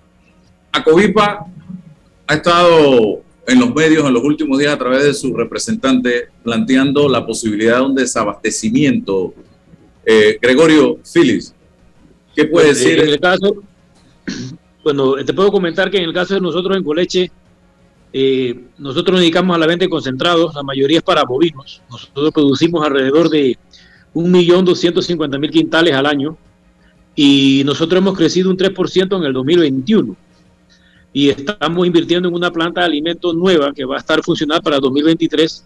[0.71, 1.45] Acovipa
[2.27, 7.09] ha estado en los medios en los últimos días a través de su representante planteando
[7.09, 9.33] la posibilidad de un desabastecimiento.
[10.41, 11.53] Gregorio Phillips,
[12.35, 12.99] ¿qué puede pues, decir?
[12.99, 13.57] En el caso,
[14.83, 17.31] bueno, te puedo comentar que en el caso de nosotros en Coleche,
[18.11, 21.81] eh, nosotros nos dedicamos a la venta de concentrados, la mayoría es para bovinos.
[21.89, 23.57] Nosotros producimos alrededor de
[24.13, 26.37] 1.250.000 quintales al año
[27.15, 30.15] y nosotros hemos crecido un 3% en el 2021
[31.11, 34.79] y estamos invirtiendo en una planta de alimentos nueva que va a estar funcional para
[34.79, 35.65] 2023,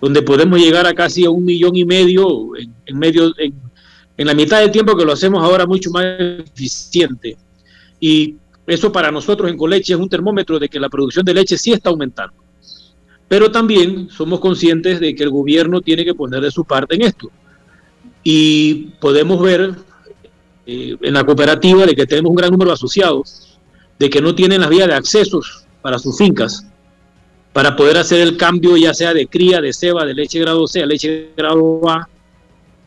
[0.00, 3.54] donde podemos llegar a casi a un millón y medio en, medio en,
[4.16, 7.36] en la mitad del tiempo que lo hacemos ahora mucho más eficiente.
[7.98, 8.36] Y
[8.70, 11.72] eso para nosotros en Coleche es un termómetro de que la producción de leche sí
[11.72, 12.34] está aumentando.
[13.26, 17.02] Pero también somos conscientes de que el gobierno tiene que poner de su parte en
[17.02, 17.30] esto.
[18.22, 19.74] Y podemos ver
[20.66, 23.58] eh, en la cooperativa de que tenemos un gran número de asociados,
[23.98, 26.64] de que no tienen las vías de accesos para sus fincas,
[27.52, 30.80] para poder hacer el cambio ya sea de cría, de ceba, de leche grado C
[30.80, 32.08] a leche grado A.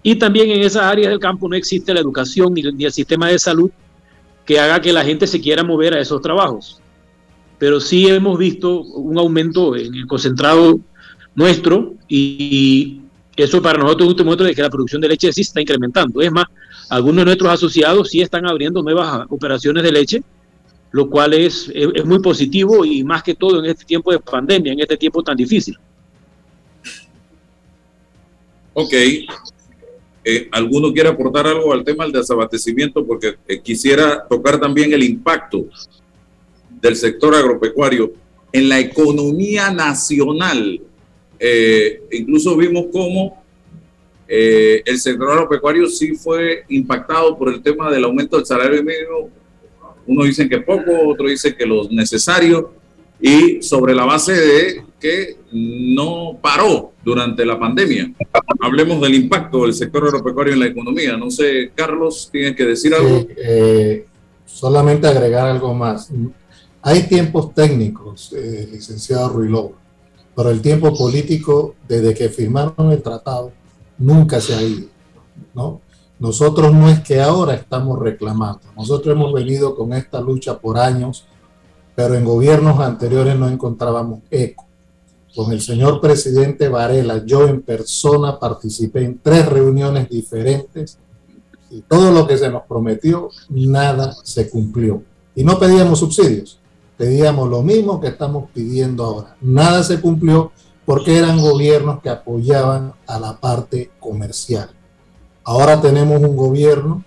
[0.01, 3.27] Y también en esas áreas del campo no existe la educación ni, ni el sistema
[3.27, 3.69] de salud
[4.45, 6.81] que haga que la gente se quiera mover a esos trabajos.
[7.57, 10.79] Pero sí hemos visto un aumento en el concentrado
[11.35, 12.99] nuestro y
[13.35, 16.21] eso para nosotros es un muestra de que la producción de leche sí está incrementando.
[16.21, 16.45] Es más,
[16.89, 20.23] algunos de nuestros asociados sí están abriendo nuevas operaciones de leche,
[20.91, 24.73] lo cual es, es, muy positivo y más que todo en este tiempo de pandemia,
[24.73, 25.77] en este tiempo tan difícil.
[28.75, 28.93] Ok,
[30.25, 33.05] eh, ¿Alguno quiere aportar algo al tema del desabastecimiento?
[33.05, 35.65] Porque eh, quisiera tocar también el impacto
[36.81, 38.13] del sector agropecuario
[38.51, 40.79] en la economía nacional.
[41.39, 43.43] Eh, incluso vimos cómo
[44.25, 49.29] el sector agropecuario sí fue impactado por el tema del aumento del salario mínimo.
[50.07, 52.73] Uno dicen que poco, otro dice que lo necesario
[53.25, 58.11] y sobre la base de que no paró durante la pandemia.
[58.61, 61.15] Hablemos del impacto del sector agropecuario en la economía.
[61.15, 63.25] No sé, Carlos, ¿tienes que decir algo?
[63.37, 64.05] Eh,
[64.45, 66.11] solamente agregar algo más.
[66.81, 69.71] Hay tiempos técnicos, eh, licenciado Ruiló,
[70.35, 73.53] pero el tiempo político, desde que firmaron el tratado,
[73.97, 74.87] nunca se ha ido,
[75.53, 75.79] ¿no?
[76.19, 81.25] Nosotros no es que ahora estamos reclamando, nosotros hemos venido con esta lucha por años,
[81.95, 84.65] pero en gobiernos anteriores no encontrábamos eco.
[85.35, 90.97] Con el señor presidente Varela, yo en persona participé en tres reuniones diferentes
[91.71, 95.01] y todo lo que se nos prometió, nada se cumplió.
[95.35, 96.59] Y no pedíamos subsidios,
[96.97, 99.35] pedíamos lo mismo que estamos pidiendo ahora.
[99.41, 100.51] Nada se cumplió
[100.85, 104.69] porque eran gobiernos que apoyaban a la parte comercial.
[105.43, 107.03] Ahora tenemos un gobierno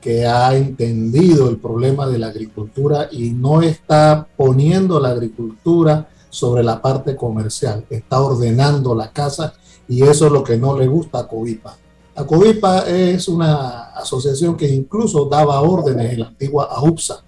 [0.00, 6.62] que ha entendido el problema de la agricultura y no está poniendo la agricultura sobre
[6.62, 9.54] la parte comercial, está ordenando la casa
[9.88, 11.76] y eso es lo que no le gusta a Covipa.
[12.14, 17.22] La Covipa es una asociación que incluso daba órdenes en la antigua AUPSA.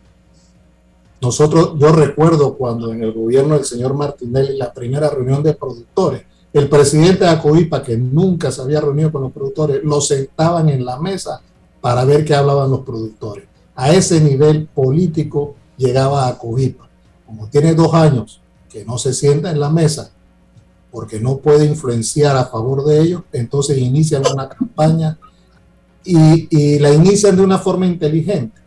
[1.20, 6.22] Nosotros, yo recuerdo cuando en el gobierno del señor Martinelli, la primera reunión de productores,
[6.52, 10.84] el presidente de Acoipa, que nunca se había reunido con los productores, lo sentaban en
[10.84, 11.40] la mesa
[11.80, 13.46] para ver qué hablaban los productores.
[13.74, 16.88] A ese nivel político llegaba Acoipa.
[17.26, 20.10] Como tiene dos años que no se sienta en la mesa
[20.90, 25.18] porque no puede influenciar a favor de ellos, entonces inician una campaña
[26.04, 28.60] y, y la inician de una forma inteligente.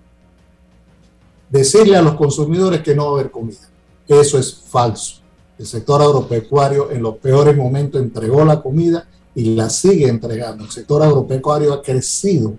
[1.49, 3.59] Decirle a los consumidores que no va a haber comida.
[4.07, 5.21] Eso es falso.
[5.57, 10.63] El sector agropecuario en los peores momentos entregó la comida y la sigue entregando.
[10.63, 12.55] El sector agropecuario ha crecido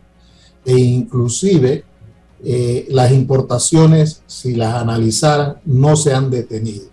[0.64, 1.84] e inclusive
[2.42, 6.86] eh, las importaciones, si las analizaran, no se han detenido.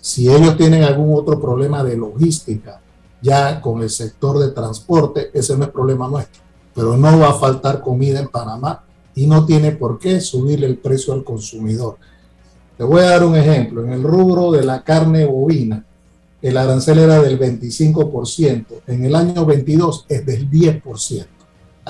[0.00, 2.80] Si ellos tienen algún otro problema de logística,
[3.20, 6.42] ya con el sector de transporte, ese no es problema nuestro.
[6.74, 10.78] Pero no va a faltar comida en Panamá y no tiene por qué subirle el
[10.78, 11.98] precio al consumidor.
[12.78, 13.84] Te voy a dar un ejemplo.
[13.84, 15.84] En el rubro de la carne bovina,
[16.40, 18.64] el arancel era del 25%.
[18.86, 21.26] En el año 22 es del 10%.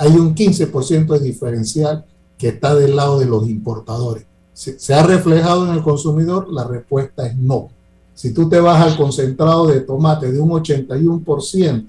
[0.01, 4.25] Hay un 15% de diferencial que está del lado de los importadores.
[4.51, 6.51] ¿Se ha reflejado en el consumidor?
[6.51, 7.69] La respuesta es no.
[8.15, 11.85] Si tú te vas al concentrado de tomate de un 81%,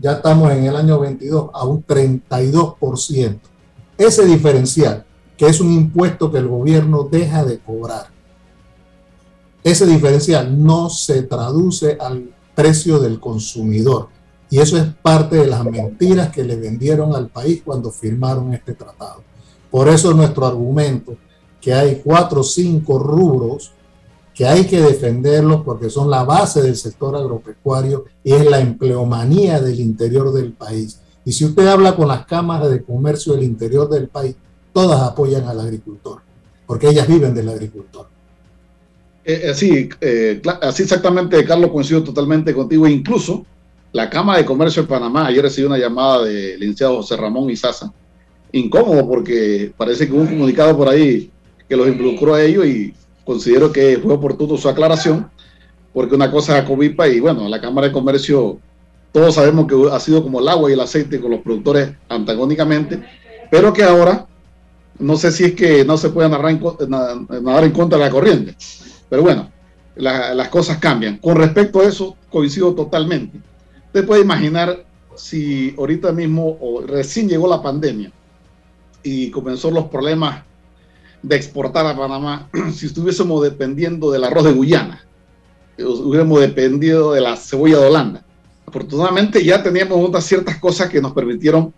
[0.00, 3.38] ya estamos en el año 22 a un 32%.
[3.98, 5.04] Ese diferencial,
[5.36, 8.06] que es un impuesto que el gobierno deja de cobrar,
[9.62, 14.13] ese diferencial no se traduce al precio del consumidor.
[14.54, 18.74] Y eso es parte de las mentiras que le vendieron al país cuando firmaron este
[18.74, 19.20] tratado.
[19.68, 21.16] Por eso nuestro argumento,
[21.60, 23.72] que hay cuatro o cinco rubros
[24.32, 29.60] que hay que defenderlos porque son la base del sector agropecuario y es la empleomanía
[29.60, 31.00] del interior del país.
[31.24, 34.36] Y si usted habla con las cámaras de comercio del interior del país,
[34.72, 36.20] todas apoyan al agricultor,
[36.64, 38.06] porque ellas viven del agricultor.
[39.24, 42.86] Eh, así, eh, así exactamente, Carlos, coincido totalmente contigo.
[42.86, 43.44] Incluso
[43.94, 47.92] la Cámara de Comercio de Panamá, ayer recibió una llamada del licenciado José Ramón Izaza,
[48.50, 51.30] incómodo porque parece que hubo un comunicado por ahí
[51.68, 52.92] que los involucró a ellos y
[53.24, 55.30] considero que fue oportuno su aclaración,
[55.92, 58.58] porque una cosa es Covipa y bueno, la Cámara de Comercio,
[59.12, 63.00] todos sabemos que ha sido como el agua y el aceite con los productores antagónicamente,
[63.48, 64.26] pero que ahora
[64.98, 68.56] no sé si es que no se puede nadar en, contra de la corriente,
[69.08, 69.52] pero bueno,
[69.94, 71.18] las cosas cambian.
[71.18, 73.53] Con respecto a eso, coincido totalmente.
[73.94, 78.10] Usted puede imaginar si ahorita mismo o recién llegó la pandemia
[79.04, 80.42] y comenzó los problemas
[81.22, 85.06] de exportar a Panamá si estuviésemos dependiendo del arroz de Guyana,
[85.78, 88.24] hubiéramos dependido de la cebolla de Holanda.
[88.66, 91.72] Afortunadamente ya teníamos unas ciertas cosas que nos permitieron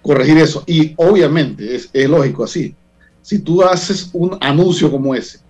[0.00, 0.64] corregir eso.
[0.66, 2.74] Y obviamente es, es lógico así.
[3.20, 5.40] Si tú haces un anuncio como ese,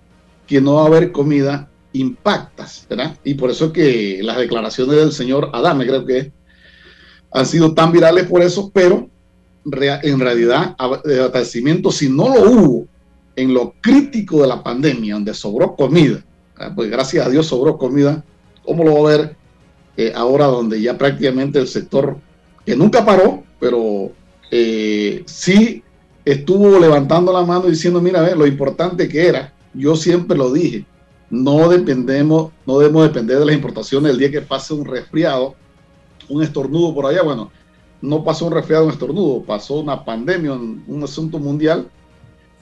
[0.48, 2.86] que no va a haber comida, impactas.
[3.24, 6.32] Y por eso que las declaraciones del señor Adame, creo que
[7.32, 9.08] han sido tan virales por eso, pero
[9.64, 12.86] en realidad, abastecimiento, si no lo hubo
[13.36, 16.24] en lo crítico de la pandemia, donde sobró comida,
[16.74, 18.24] pues gracias a Dios sobró comida,
[18.64, 19.36] ¿cómo lo va a ver
[19.96, 22.16] eh, ahora donde ya prácticamente el sector,
[22.64, 24.12] que nunca paró, pero
[24.50, 25.82] eh, sí
[26.24, 30.84] estuvo levantando la mano diciendo, mira, ver, lo importante que era, yo siempre lo dije,
[31.30, 35.54] no dependemos, no debemos depender de las importaciones el día que pase un resfriado,
[36.28, 37.50] un estornudo por allá, bueno,
[38.02, 41.88] no pasó un resfriado, un estornudo, pasó una pandemia, un asunto mundial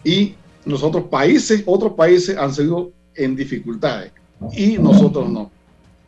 [0.05, 4.13] y nosotros países, otros países han sido en dificultades
[4.53, 5.51] y nosotros no.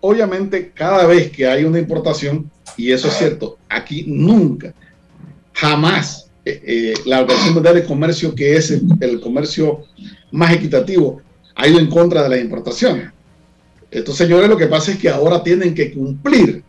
[0.00, 4.72] Obviamente, cada vez que hay una importación, y eso es cierto, aquí nunca,
[5.52, 9.82] jamás eh, eh, la Organización Mundial de Comercio, que es el, comercio
[10.30, 11.20] más equitativo,
[11.54, 13.10] ha ido en contra de las importaciones.
[13.90, 16.62] Estos señores lo que pasa es que ahora tienen que cumplir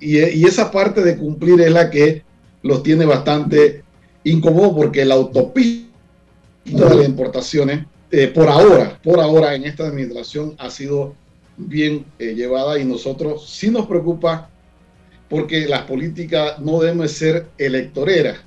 [0.00, 2.22] y, y esa parte de cumplir es la que
[2.62, 3.82] los tiene bastante
[4.24, 5.88] incómodo porque la autopista
[6.64, 11.14] de las importaciones, eh, por ahora, por ahora en esta administración ha sido
[11.56, 14.50] bien eh, llevada y nosotros sí nos preocupa
[15.28, 18.38] porque las políticas no deben ser electoreras.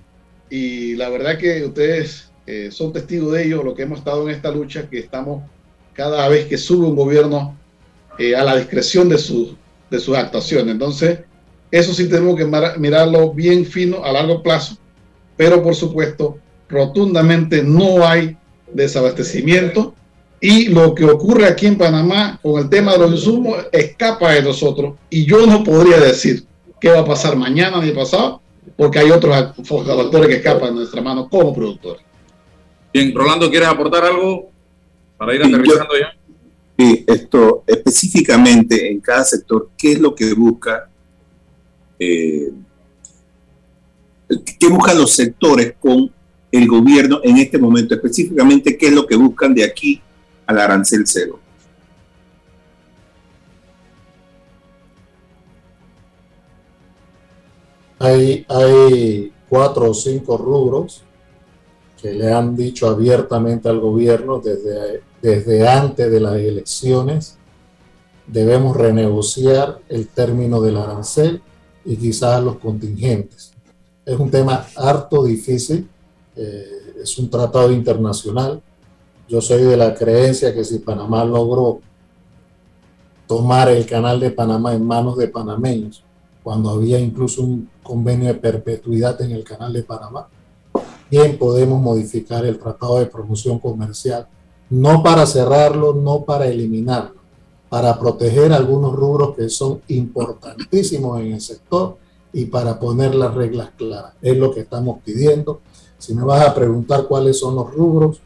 [0.49, 4.35] Y la verdad que ustedes eh, son testigos de ello, lo que hemos estado en
[4.35, 5.43] esta lucha, que estamos
[6.01, 7.55] cada vez que sube un gobierno
[8.17, 9.49] a la discreción de, sus
[9.91, 10.71] de sus actuaciones.
[10.71, 11.19] Entonces,
[11.69, 12.49] eso sí tenemos que
[12.79, 14.77] mirarlo bien fino a largo plazo,
[15.37, 16.39] pero por supuesto,
[16.69, 18.35] rotundamente no hay
[18.73, 19.93] desabastecimiento
[20.39, 24.41] y lo que ocurre aquí en Panamá con el tema de los insumos escapa de
[24.41, 26.45] nosotros y yo no podría decir
[26.79, 28.41] qué va a pasar mañana ni pasado
[28.75, 32.03] porque hay otros factores que escapan de nuestra mano como productores.
[32.91, 34.51] Bien, Rolando, ¿quieres aportar algo
[35.21, 36.17] para ir aterrizando ya?
[36.79, 40.89] Sí, esto específicamente en cada sector, ¿qué es lo que busca
[41.99, 42.51] eh,
[44.59, 46.11] ¿qué buscan los sectores con
[46.51, 47.93] el gobierno en este momento?
[47.93, 50.01] Específicamente, ¿qué es lo que buscan de aquí
[50.47, 51.39] al arancel cero?
[57.99, 61.03] Hay, hay cuatro o cinco rubros
[62.01, 67.37] que le han dicho abiertamente al gobierno desde, desde antes de las elecciones.
[68.27, 71.41] Debemos renegociar el término del arancel
[71.85, 73.53] y quizás los contingentes.
[74.05, 75.87] Es un tema harto difícil,
[76.35, 76.65] eh,
[77.03, 78.61] es un tratado internacional.
[79.27, 81.81] Yo soy de la creencia que si Panamá logró
[83.27, 86.03] tomar el canal de Panamá en manos de panameños,
[86.43, 90.27] cuando había incluso un convenio de perpetuidad en el canal de Panamá,
[91.09, 94.27] bien podemos modificar el tratado de promoción comercial,
[94.71, 97.15] no para cerrarlo, no para eliminarlo,
[97.69, 101.97] para proteger algunos rubros que son importantísimos en el sector
[102.31, 104.13] y para poner las reglas claras.
[104.21, 105.59] Es lo que estamos pidiendo.
[105.97, 108.21] Si me vas a preguntar cuáles son los rubros,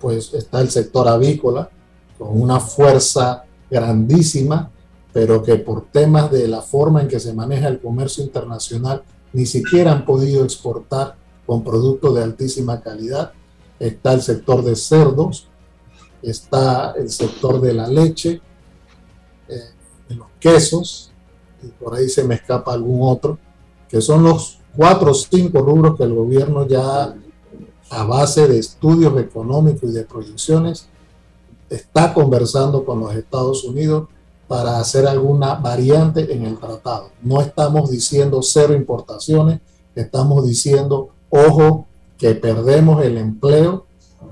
[0.00, 1.68] pues está el sector avícola
[2.16, 4.70] con una fuerza grandísima,
[5.12, 9.46] pero que por temas de la forma en que se maneja el comercio internacional ni
[9.46, 13.32] siquiera han podido exportar con productos de altísima calidad.
[13.80, 15.48] Está el sector de cerdos,
[16.22, 18.40] está el sector de la leche,
[19.46, 21.10] de los quesos,
[21.62, 23.38] y por ahí se me escapa algún otro,
[23.88, 27.14] que son los cuatro o cinco rubros que el gobierno ya
[27.90, 30.86] a base de estudios económicos y de proyecciones
[31.70, 34.08] está conversando con los Estados Unidos
[34.46, 37.10] para hacer alguna variante en el tratado.
[37.22, 39.60] No estamos diciendo cero importaciones,
[39.94, 43.86] estamos diciendo, ojo, que perdemos el empleo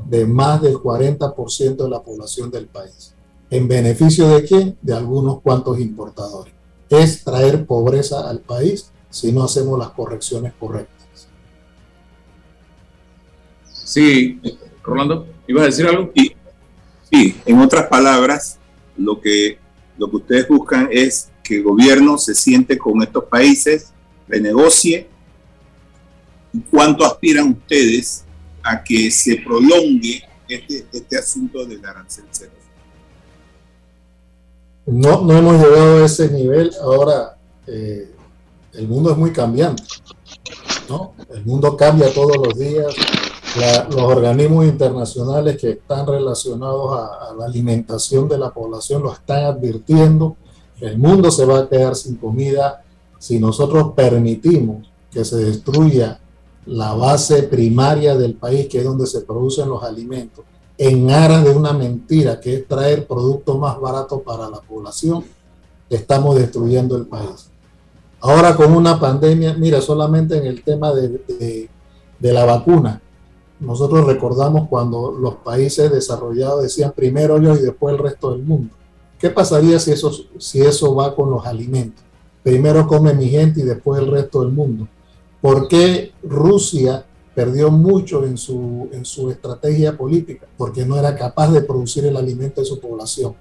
[0.08, 3.14] de más del 40% de la población del país.
[3.50, 4.76] ¿En beneficio de quién?
[4.82, 6.52] De algunos cuantos importadores.
[6.88, 11.28] Es traer pobreza al país si no hacemos las correcciones correctas.
[13.72, 14.40] Sí,
[14.82, 16.10] Rolando, ¿ibas a decir algo?
[16.14, 16.32] Sí,
[17.10, 18.58] sí, en otras palabras,
[18.96, 19.58] lo que,
[19.96, 23.92] lo que ustedes buscan es que el gobierno se siente con estos países,
[24.28, 25.08] renegocie.
[26.70, 28.25] ¿Cuánto aspiran ustedes
[28.66, 32.52] a que se prolongue este, este asunto del arancel cero?
[34.86, 36.72] No, no hemos llegado a ese nivel.
[36.80, 37.36] Ahora,
[37.66, 38.10] eh,
[38.74, 39.82] el mundo es muy cambiante.
[40.88, 41.14] ¿no?
[41.32, 42.94] El mundo cambia todos los días.
[43.90, 49.44] los organismos internacionales que están relacionados a, a, la alimentación de la población lo están
[49.44, 50.36] advirtiendo.
[50.80, 52.84] El mundo se va a quedar sin comida
[53.18, 56.20] si nosotros permitimos que se destruya
[56.66, 60.44] la base primaria del país, que es donde se producen los alimentos
[60.78, 65.24] en aras de una mentira que es traer productos más baratos para la población,
[65.88, 67.50] estamos destruyendo el país.
[68.20, 71.68] Ahora con una pandemia, mira, solamente en el tema de,
[72.18, 73.00] de, la vacuna,
[73.60, 78.74] nosotros recordamos cuando los países desarrollados decían primero yo y después el resto del mundo.
[79.18, 82.04] ¿Qué pasaría si eso, si eso va con los alimentos?
[82.42, 84.88] Primero come mi gente y después el resto del mundo.
[85.46, 91.52] ¿Por qué Rusia perdió mucho en su, en su estrategia política porque no era capaz
[91.52, 93.36] de producir el alimento de su población.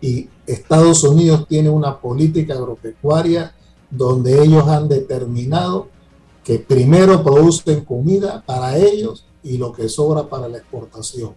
[0.00, 3.54] Y Estados Unidos tiene una política agropecuaria
[3.90, 5.88] donde ellos han determinado
[6.42, 11.34] que primero producen comida para ellos y lo que sobra para la exportación.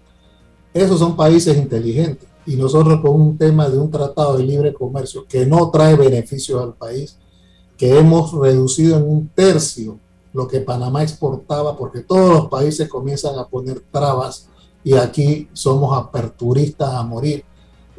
[0.74, 5.26] Esos son países inteligentes y nosotros con un tema de un tratado de libre comercio
[5.28, 7.18] que no trae beneficios al país,
[7.78, 10.00] que hemos reducido en un tercio
[10.34, 14.50] lo que Panamá exportaba, porque todos los países comienzan a poner trabas
[14.84, 17.46] y aquí somos aperturistas a morir.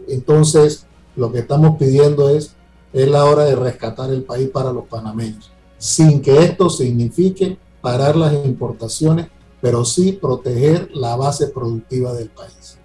[0.08, 2.54] Entonces, lo que estamos pidiendo es,
[2.92, 8.16] es la hora de rescatar el país para los panameños, sin que esto signifique parar
[8.16, 9.28] las importaciones
[9.64, 12.78] pero sí proteger la base productiva del país.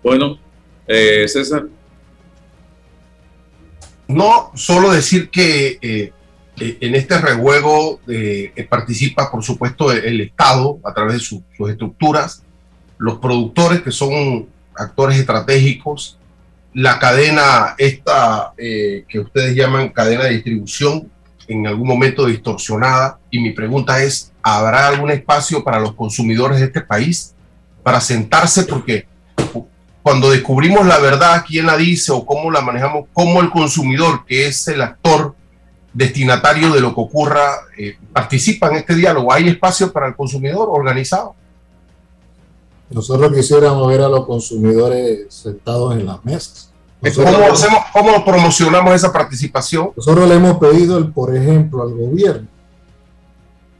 [0.00, 0.38] Bueno,
[0.86, 1.66] eh, César.
[4.06, 6.12] No, solo decir que eh,
[6.58, 8.00] en este rejuego
[8.68, 12.42] participa, por supuesto, el, Estado a través de sus estructuras,
[12.98, 16.18] los productores que son actores estratégicos,
[16.72, 21.10] la cadena esta que ustedes llaman cadena de distribución,
[21.48, 26.66] en algún momento distorsionada, y mi pregunta es, ¿habrá algún espacio para los consumidores de
[26.66, 27.34] este país
[27.82, 28.64] para sentarse?
[28.64, 29.06] Porque
[30.02, 34.46] cuando descubrimos la verdad, quién la dice o cómo la manejamos, cómo el consumidor, que
[34.46, 35.35] es el actor
[35.96, 37.42] destinatario de lo que ocurra,
[37.78, 39.32] eh, participa en este diálogo.
[39.32, 41.34] ¿Hay espacio para el consumidor organizado?
[42.90, 46.70] Nosotros quisiéramos ver a los consumidores sentados en las mesas.
[47.14, 49.90] ¿Cómo, hacemos, ¿Cómo promocionamos esa participación?
[49.96, 52.48] Nosotros le hemos pedido, por ejemplo, al gobierno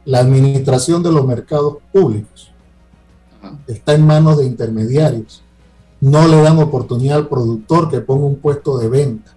[0.05, 2.51] la administración de los mercados públicos.
[3.67, 5.43] Está en manos de intermediarios
[5.99, 9.31] no le dan oportunidad al productor que ponga un puesto de venta,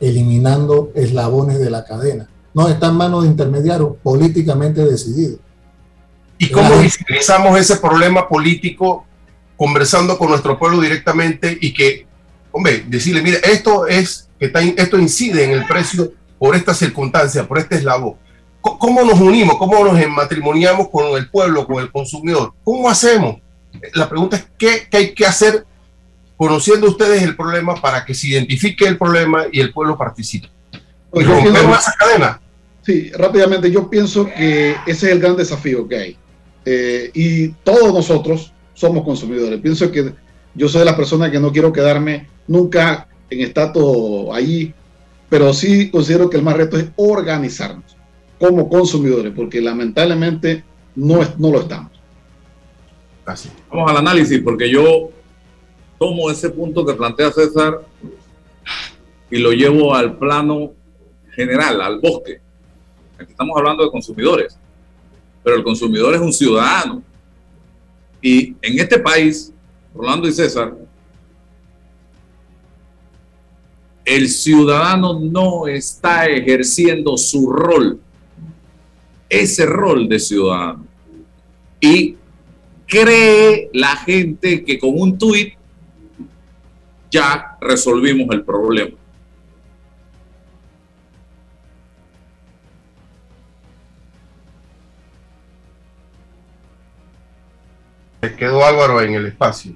[0.00, 2.28] eliminando eslabones de la cadena.
[2.54, 5.40] No, está en manos de intermediarios políticamente decididos.
[6.38, 9.04] ¿Y cómo visibilizamos ese problema político
[9.56, 12.06] conversando con nuestro pueblo directamente y que,
[12.52, 17.46] hombre, decirle, mire, esto es, que está, esto incide en el precio por esta circunstancia,
[17.48, 18.16] por este eslabón?
[18.60, 19.56] ¿Cómo nos unimos?
[19.58, 22.52] ¿Cómo nos matrimoniamos con el pueblo, con el consumidor?
[22.64, 23.36] ¿Cómo hacemos?
[23.94, 25.64] La pregunta es, ¿qué, qué hay que hacer
[26.36, 30.48] conociendo ustedes el problema para que se identifique el problema y el pueblo participe.
[31.10, 32.40] Pues esa cadena.
[32.82, 36.16] Sí, rápidamente, yo pienso que ese es el gran desafío que hay.
[36.64, 39.60] Eh, y todos nosotros somos consumidores.
[39.60, 40.12] Pienso que
[40.54, 44.72] yo soy la persona que no quiero quedarme nunca en estatus allí,
[45.28, 47.96] pero sí considero que el más reto es organizarnos
[48.38, 50.62] como consumidores, porque lamentablemente
[50.94, 51.92] no, es, no lo estamos.
[53.24, 53.48] Así.
[53.70, 55.10] Vamos al análisis, porque yo
[55.98, 57.80] tomo ese punto que plantea César
[59.30, 60.72] y lo llevo al plano
[61.34, 62.40] general, al bosque.
[63.18, 64.58] Estamos hablando de consumidores,
[65.42, 67.02] pero el consumidor es un ciudadano.
[68.20, 69.52] Y en este país,
[69.94, 70.74] Rolando y César,
[74.04, 77.98] el ciudadano no está ejerciendo su rol,
[79.28, 80.86] ese rol de ciudadano.
[81.80, 82.16] Y
[82.86, 85.55] cree la gente que con un tuit
[87.10, 88.96] ya resolvimos el problema.
[98.36, 99.72] Quedó Álvaro en el espacio.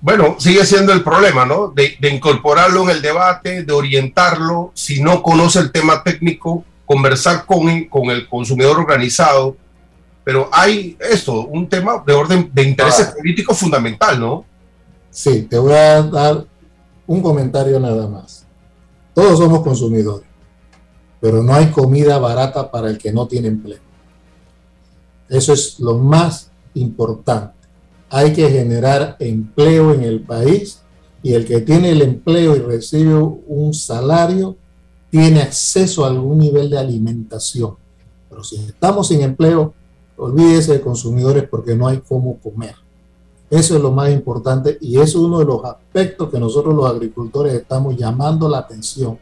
[0.00, 1.68] Bueno, sigue siendo el problema, ¿no?
[1.68, 7.84] De, incorporarlo en el debate, de orientarlo, si no conoce el tema técnico, conversar con,
[7.84, 9.56] con el consumidor organizado,
[10.24, 13.14] pero hay esto, un tema de orden de intereses ah.
[13.16, 14.44] políticos fundamental, ¿no?
[15.10, 16.46] Sí, te voy a dar
[17.06, 18.46] un comentario nada más.
[19.12, 20.26] Todos somos consumidores,
[21.20, 23.78] pero no hay comida barata para el que no tiene empleo.
[25.28, 27.54] Eso es lo más importante.
[28.10, 30.80] Hay que generar empleo en el país
[31.22, 34.56] y el que tiene el empleo y recibe un salario
[35.10, 37.76] tiene acceso a algún nivel de alimentación.
[38.28, 39.74] Pero si estamos sin empleo,
[40.16, 42.74] Olvídese de consumidores porque no hay cómo comer.
[43.50, 47.54] Eso es lo más importante y es uno de los aspectos que nosotros los agricultores
[47.54, 49.18] estamos llamando la atención.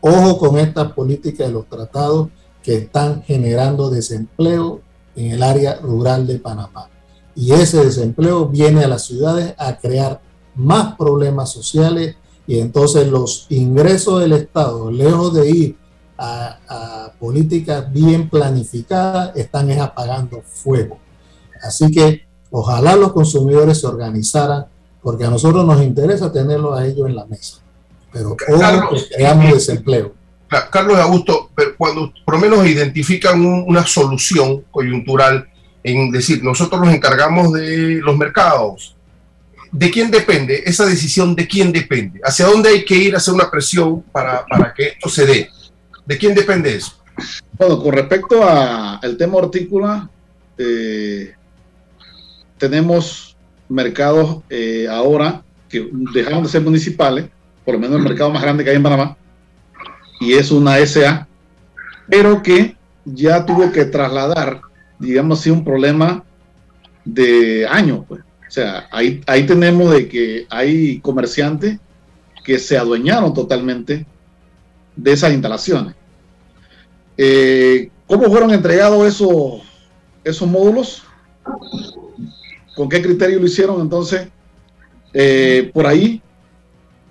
[0.00, 2.28] Ojo con estas políticas de los tratados
[2.62, 4.80] que están generando desempleo
[5.14, 6.88] en el área rural de Panamá.
[7.34, 10.20] Y ese desempleo viene a las ciudades a crear
[10.54, 12.16] más problemas sociales
[12.46, 15.76] y entonces los ingresos del Estado, lejos de ir
[16.18, 20.98] a, políticas bien planificadas, están apagando fuego.
[21.62, 24.66] Así que ojalá los consumidores se organizaran,
[25.02, 27.58] porque a nosotros nos interesa tenerlos a ellos en la mesa.
[28.12, 30.14] Pero Carlos, creamos desempleo.
[30.70, 35.48] Carlos Augusto, cuando por lo menos identifican una solución coyuntural
[35.82, 38.96] en decir, nosotros nos encargamos de los mercados,
[39.70, 40.62] ¿de quién depende?
[40.64, 42.20] Esa decisión, ¿de quién depende?
[42.24, 45.50] ¿Hacia dónde hay que ir a hacer una presión para, para que esto se dé?
[46.06, 46.92] ¿De quién depende eso?
[47.58, 50.08] Bueno, con respecto al tema hortícola,
[50.56, 51.34] eh,
[52.58, 53.36] tenemos
[53.68, 57.26] mercados eh, ahora que dejaron de ser municipales,
[57.64, 59.16] por lo menos el mercado más grande que hay en Panamá,
[60.20, 61.26] y es una SA,
[62.08, 64.60] pero que ya tuvo que trasladar,
[64.98, 66.22] digamos así, un problema
[67.04, 68.04] de años.
[68.06, 68.20] Pues.
[68.20, 71.78] O sea, ahí, ahí tenemos de que hay comerciantes
[72.44, 74.06] que se adueñaron totalmente
[74.96, 75.94] de esas instalaciones.
[77.16, 79.62] Eh, ¿Cómo fueron entregados esos,
[80.24, 81.02] esos módulos?
[82.74, 83.80] ¿Con qué criterio lo hicieron?
[83.80, 84.28] Entonces,
[85.12, 86.20] eh, por ahí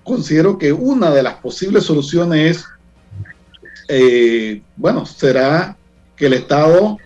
[0.04, 2.66] considero que una de las posibles soluciones es,
[3.88, 5.78] eh, bueno, será
[6.16, 6.98] que el Estado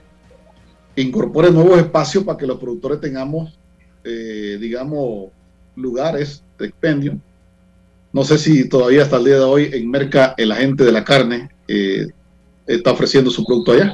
[0.95, 3.57] incorpore nuevos espacios para que los productores tengamos,
[4.03, 5.30] digamos,
[5.75, 7.19] lugares de expendio.
[8.12, 11.03] No sé si todavía hasta el día de hoy en Merca el agente de la
[11.03, 12.07] carne eh,
[12.66, 13.93] está ofreciendo su producto allá.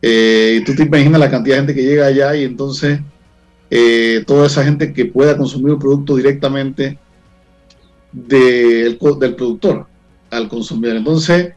[0.00, 3.00] y tú te imaginas la cantidad de gente que llega allá y entonces
[4.26, 6.98] toda esa gente que pueda consumir el producto directamente
[8.14, 9.86] del, del productor
[10.30, 10.96] al consumidor.
[10.96, 11.52] Entonces,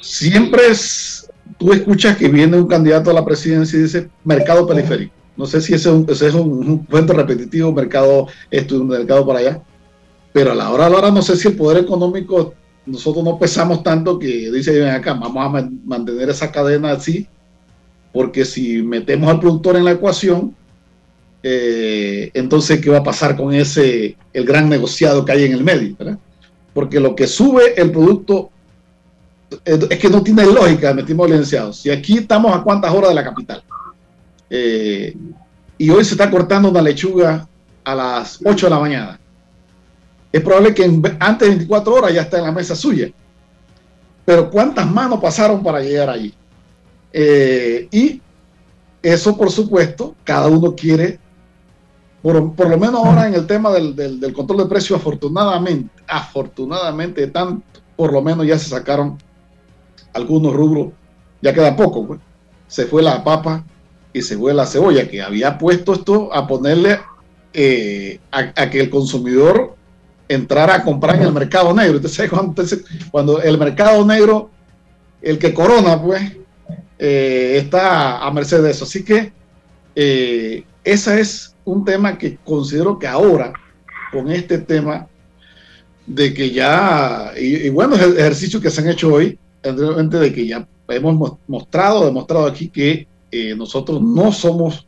[0.00, 1.28] siempre es,
[1.58, 5.14] tú escuchas que viene un candidato a la presidencia y dice mercado periférico.
[5.36, 9.62] No sé si ese es un, un, cuento repetitivo, mercado esto un mercado para allá.
[10.34, 12.54] Pero a la hora a la hora no sé si el poder económico,
[12.86, 17.28] nosotros no pesamos tanto que dice, ven acá, vamos a mantener esa cadena así,
[18.12, 20.56] porque si metemos al productor en la ecuación,
[21.40, 25.62] eh, entonces, ¿qué va a pasar con ese, el gran negociado que hay en el
[25.62, 25.96] medio?
[26.72, 28.50] Porque lo que sube el producto
[29.64, 31.76] es que no tiene lógica, metimos licenciados.
[31.76, 33.62] Si aquí estamos a cuántas horas de la capital.
[34.50, 35.16] Eh,
[35.78, 37.46] y hoy se está cortando una lechuga
[37.84, 39.20] a las 8 de la mañana.
[40.34, 40.82] Es probable que
[41.20, 43.08] antes de 24 horas ya está en la mesa suya.
[44.24, 46.34] Pero ¿cuántas manos pasaron para llegar allí?
[47.12, 48.20] Eh, y
[49.00, 51.20] eso, por supuesto, cada uno quiere
[52.20, 57.30] por, lo menos ahora en el tema del, control de precios, afortunadamente, afortunadamente,
[57.94, 59.16] por lo menos ya se sacaron
[60.12, 60.94] algunos rubros,
[61.42, 62.20] ya queda poco, pues.
[62.66, 63.64] Se fue la papa
[64.12, 66.98] y se fue la cebolla, que había puesto esto a ponerle
[67.52, 69.76] eh, a, que el consumidor
[70.28, 71.96] entrara a comprar en el mercado negro.
[71.96, 72.54] Entonces, cuando,
[73.10, 74.50] cuando el mercado negro,
[75.22, 76.32] el que corona, pues,
[76.98, 78.84] eh, está a merced de eso.
[78.84, 79.32] Así que
[79.94, 83.52] eh, esa es un tema que considero que ahora,
[84.12, 85.08] con este tema
[86.06, 90.46] de que ya, y, bueno, el ejercicio que se han hecho hoy, anteriormente de que
[90.46, 94.86] ya hemos mostrado, demostrado aquí que eh, nosotros no somos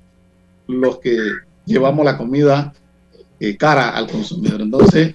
[0.67, 1.17] los que
[1.65, 2.75] llevamos la comida
[3.41, 4.61] eh, cara al consumidor.
[4.61, 5.15] Entonces,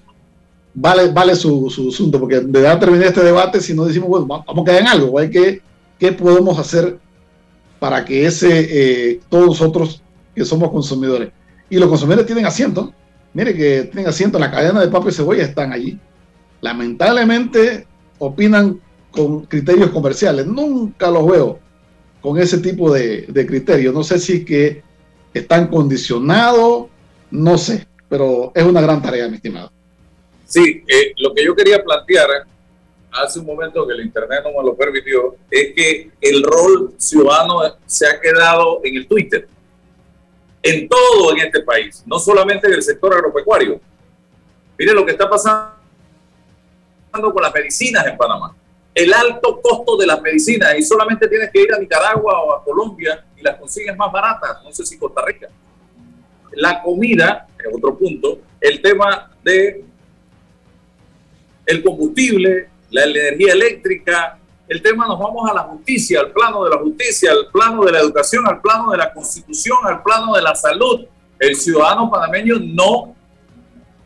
[0.74, 4.26] vale, vale su, su asunto, porque de verdad terminar este debate si no decimos, bueno,
[4.26, 5.62] vamos a quedar en algo, hay que,
[6.00, 7.00] ¿qué podemos hacer
[7.80, 8.50] para que ese,
[9.12, 10.02] eh, todos nosotros
[10.36, 11.32] que somos consumidores,
[11.72, 12.94] y los consumidores tienen asiento.
[13.34, 15.98] Mire que tienen asiento en la cadena de papa y cebolla, están allí.
[16.60, 17.88] Lamentablemente
[18.20, 20.46] opinan con criterios comerciales.
[20.46, 21.60] Nunca los veo
[22.22, 23.94] con ese tipo de, criterios.
[23.94, 24.84] No sé si que
[25.34, 26.88] están condicionados,
[27.32, 29.72] no sé, pero es una gran tarea, mi estimado.
[30.52, 32.28] Sí, eh, lo que yo quería plantear
[33.10, 37.62] hace un momento que el Internet no me lo permitió, es que el rol ciudadano
[37.86, 39.48] se ha quedado en el Twitter
[40.62, 43.80] en todo en este país, no solamente en el sector agropecuario.
[44.78, 45.72] Miren lo que está pasando
[47.34, 48.54] con las medicinas en Panamá.
[48.94, 52.64] El alto costo de las medicinas y solamente tienes que ir a Nicaragua o a
[52.64, 55.48] Colombia y las consigues más baratas, no sé si Costa Rica.
[56.52, 59.86] La comida, en otro punto, el tema de
[61.66, 64.38] el combustible, la energía eléctrica,
[64.68, 67.92] el tema nos vamos a la justicia, al plano de la justicia, al plano de
[67.92, 71.06] la educación, al plano de la constitución, al plano de la salud.
[71.38, 73.14] El ciudadano panameño no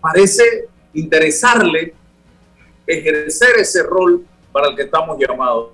[0.01, 1.93] parece interesarle
[2.87, 5.69] ejercer ese rol para el que estamos llamados.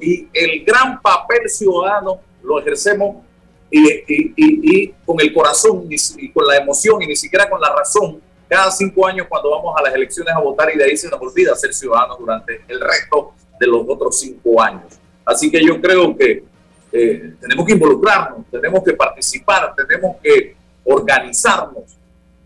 [0.00, 3.24] Y el gran papel ciudadano lo ejercemos
[3.70, 8.70] y, con el corazón y con la emoción y ni siquiera con la razón cada
[8.70, 11.54] cinco años cuando vamos a las elecciones a votar y de ahí se nos olvida
[11.56, 14.98] ser ciudadanos durante el resto de los otros cinco años.
[15.24, 16.44] Así que yo creo que
[16.92, 21.96] eh, tenemos que involucrarnos, tenemos que participar, tenemos que organizarnos,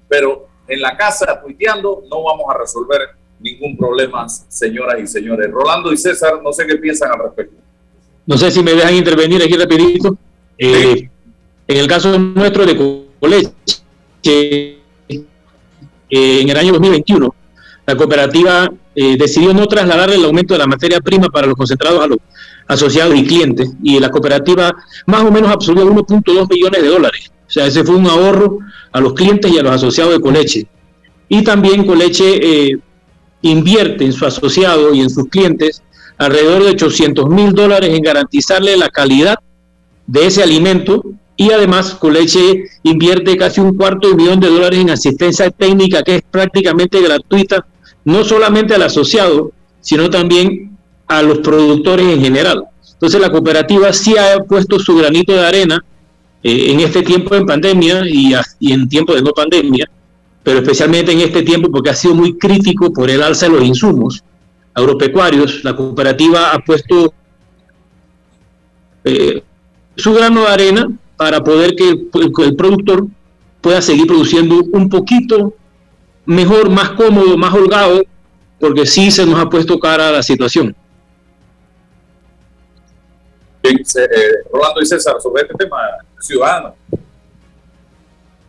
[0.09, 3.01] pero en la casa tuiteando no vamos a resolver
[3.38, 5.51] ningún problema, señoras y señores.
[5.51, 7.57] Rolando y César, no sé qué piensan al respecto.
[8.26, 10.16] No sé si me dejan intervenir aquí rapidito.
[10.57, 11.09] Eh,
[11.66, 14.80] en el caso nuestro de Coleche,
[16.11, 17.35] en el año 2021,
[17.87, 22.03] la cooperativa eh, decidió no trasladar el aumento de la materia prima para los concentrados
[22.03, 22.19] a los
[22.69, 24.73] asociados y clientes, y la cooperativa
[25.07, 27.33] más o menos absorbió 1.2 millones de dólares.
[27.49, 28.59] O sea, ese fue un ahorro
[28.93, 30.67] a los clientes y a los asociados de Coleche.
[31.29, 32.79] Y también Coleche eh,
[33.43, 35.83] invierte en su asociado y en sus clientes
[36.19, 39.39] alrededor de 800 mil dólares en garantizarle la calidad
[40.07, 41.03] de ese alimento
[41.41, 46.16] y además Coleche invierte casi un cuarto de millón de dólares en asistencia técnica que
[46.16, 47.66] es prácticamente gratuita,
[48.05, 50.76] no solamente al asociado, sino también
[51.07, 52.64] a los productores en general.
[52.93, 55.82] Entonces la cooperativa sí ha puesto su granito de arena
[56.43, 58.34] eh, en este tiempo de pandemia y,
[58.70, 59.91] en tiempo de no pandemia,
[60.43, 63.64] pero especialmente en este tiempo porque ha sido muy crítico por el alza de los
[63.64, 64.22] insumos
[64.74, 65.64] agropecuarios.
[65.64, 67.14] La cooperativa ha puesto
[69.05, 69.43] eh,
[69.97, 70.91] su grano de arena
[71.21, 73.07] para poder que el, productor
[73.61, 75.55] pueda seguir produciendo un poquito
[76.25, 78.03] mejor, más cómodo, más holgado,
[78.59, 80.75] porque sí se nos ha puesto cara a la situación.
[83.62, 83.77] Eh,
[84.51, 85.77] Rolando y César, sobre este tema
[86.21, 86.75] ciudadano.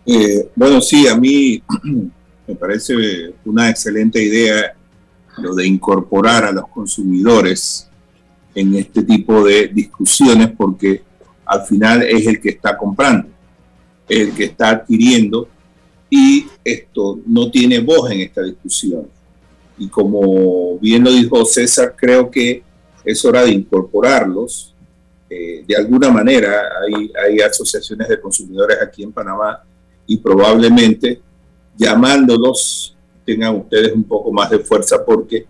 [0.06, 1.62] Eh, bueno, sí, a mí
[2.48, 4.74] me parece una excelente idea
[5.40, 7.90] lo de incorporar a los consumidores
[8.56, 11.11] en este tipo de discusiones porque
[11.52, 13.28] al final es el que está comprando,
[14.08, 15.50] el que está adquiriendo
[16.10, 19.06] y esto no tiene voz en esta discusión.
[19.78, 22.64] Y como bien lo dijo César, creo que
[23.04, 24.74] es hora de incorporarlos.
[25.30, 29.62] Eh, de alguna manera hay, hay asociaciones de consumidores aquí en Panamá
[30.08, 31.20] y probablemente
[31.76, 32.96] llamándolos
[33.26, 35.46] tengan ustedes un poco más de fuerza porque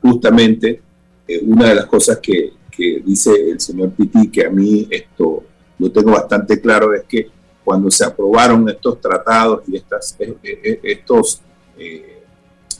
[0.00, 0.80] justamente
[1.28, 2.55] eh, una de las cosas que,
[3.04, 5.44] dice el señor Piti, que a mí esto
[5.78, 7.28] lo tengo bastante claro, es que
[7.64, 11.42] cuando se aprobaron estos tratados y estas, eh, eh, estos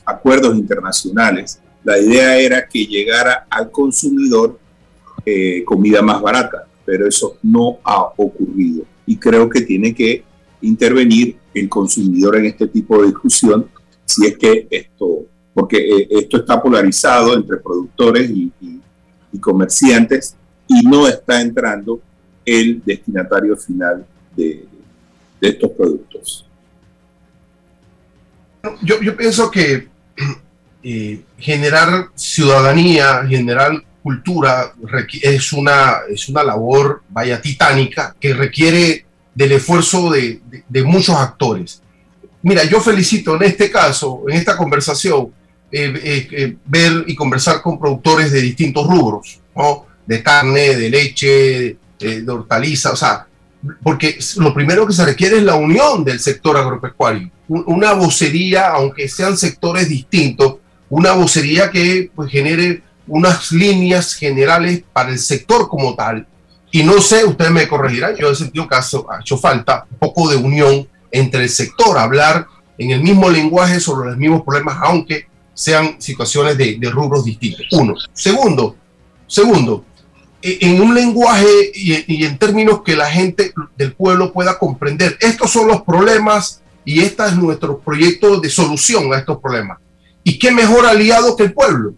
[0.04, 4.58] acuerdos internacionales, la idea era que llegara al consumidor
[5.64, 8.84] comida más barata, pero eso no ha ocurrido.
[9.06, 10.22] Y creo que tiene que
[10.60, 13.68] intervenir el consumidor en este tipo de discusión
[14.04, 15.26] si es que esto
[15.56, 18.52] porque eh, esto está polarizado entre productores y,
[19.38, 20.36] comerciantes
[20.68, 22.00] y no está entrando
[22.44, 24.06] el destinatario final
[24.36, 24.66] de,
[25.40, 26.46] estos productos.
[28.82, 29.88] Yo, pienso que
[30.82, 34.72] eh, generar ciudadanía, generar cultura
[35.22, 41.82] es una, es una labor, vaya, titánica, que requiere del esfuerzo de, de muchos actores.
[42.42, 45.32] Mira, yo felicito en este caso, en esta conversación,
[45.70, 49.86] ver y conversar con productores de distintos rubros, ¿no?
[50.06, 53.26] de carne, de leche, de hortalizas, o sea,
[53.82, 59.08] porque lo primero que se requiere es la unión del sector agropecuario, una vocería, aunque
[59.08, 60.56] sean sectores distintos,
[60.88, 66.26] una vocería que pues, genere unas líneas generales para el sector como tal.
[66.72, 68.84] Y no sé, ustedes me corregirán, yo he sentido que ha
[69.20, 72.46] hecho falta un poco de unión entre el sector, hablar
[72.78, 77.66] en el mismo lenguaje sobre los mismos problemas, aunque sean situaciones de, rubros distintos.
[77.72, 77.94] Uno.
[78.12, 78.76] Segundo,
[79.26, 79.84] segundo,
[80.42, 85.16] e, en un lenguaje y, en términos que la gente del pueblo pueda comprender.
[85.18, 89.78] Estos son los problemas y este es nuestro proyecto de solución a estos problemas.
[90.22, 91.94] ¿Y qué mejor aliado que el pueblo?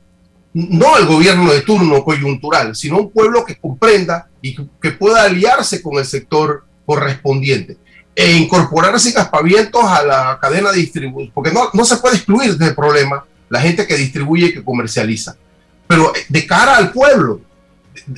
[0.55, 5.83] No el gobierno de turno coyuntural, sino un pueblo que comprenda y que, pueda aliarse
[5.83, 7.77] con el sector correspondiente
[8.15, 12.57] e incorporarse sin aspavientos a la cadena de distribución, porque no, no se puede excluir
[12.57, 15.37] del problema la gente que distribuye y que comercializa.
[15.87, 17.41] Pero eh, de cara al pueblo,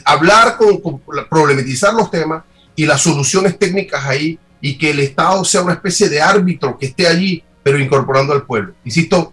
[0.05, 2.45] hablar con, problematizar los temas
[2.77, 6.87] y las soluciones técnicas ahí y que el Estado sea una especie de árbitro que
[6.87, 8.75] esté allí, pero incorporando al pueblo.
[8.85, 9.33] Insisto,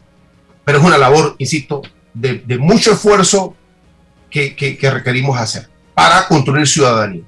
[0.63, 1.81] pero es una labor, insisto,
[2.13, 3.55] de, mucho esfuerzo
[4.29, 7.23] que, que, requerimos hacer para construir ciudadanía.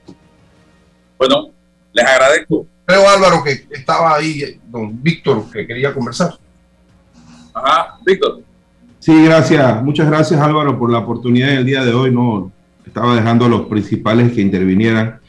[1.17, 1.49] Bueno,
[1.91, 2.65] les agradezco.
[2.86, 6.38] Creo, Álvaro, que estaba ahí don Víctor, que quería conversar.
[7.53, 8.41] Ajá, Víctor.
[9.00, 9.82] Sí, gracias.
[9.82, 12.12] Muchas gracias Álvaro por la oportunidad del día de hoy.
[12.12, 12.52] No
[12.86, 15.20] estaba dejando a los principales que intervinieran.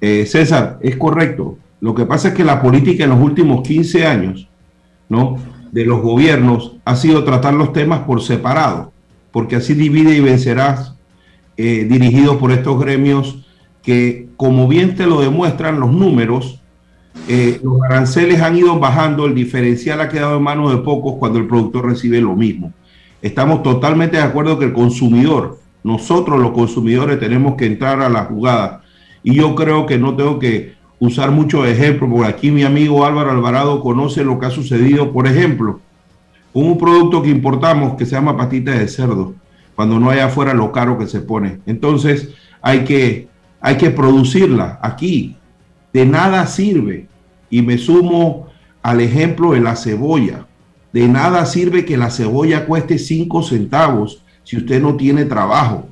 [0.00, 1.58] Eh, César, es correcto.
[1.80, 4.48] Lo que pasa es que la política en los últimos 15 años,
[5.10, 5.36] ¿no?
[5.70, 8.92] De los gobiernos ha sido tratar los temas por separado,
[9.32, 10.94] porque así divide y vencerás,
[11.58, 13.46] eh, dirigido por estos gremios
[13.82, 16.60] que, como bien te lo demuestran los números,
[17.28, 21.38] eh, los aranceles han ido bajando, el diferencial ha quedado en manos de pocos cuando
[21.38, 22.72] el productor recibe lo mismo.
[23.22, 28.24] Estamos totalmente de acuerdo que el consumidor, nosotros los consumidores tenemos que entrar a la
[28.24, 28.82] jugada.
[29.22, 33.30] Y yo creo que no tengo que usar muchos ejemplos, porque aquí mi amigo Álvaro
[33.30, 35.80] Alvarado conoce lo que ha sucedido, por ejemplo,
[36.52, 39.34] con un producto que importamos que se llama patita de cerdo,
[39.74, 41.60] cuando no hay afuera lo caro que se pone.
[41.66, 43.28] Entonces hay que,
[43.60, 45.36] hay que producirla aquí.
[45.92, 47.06] De nada sirve.
[47.48, 48.46] Y me sumo
[48.82, 50.46] al ejemplo de la cebolla.
[50.92, 55.88] De nada sirve que la cebolla cueste 5 centavos si usted no tiene trabajo.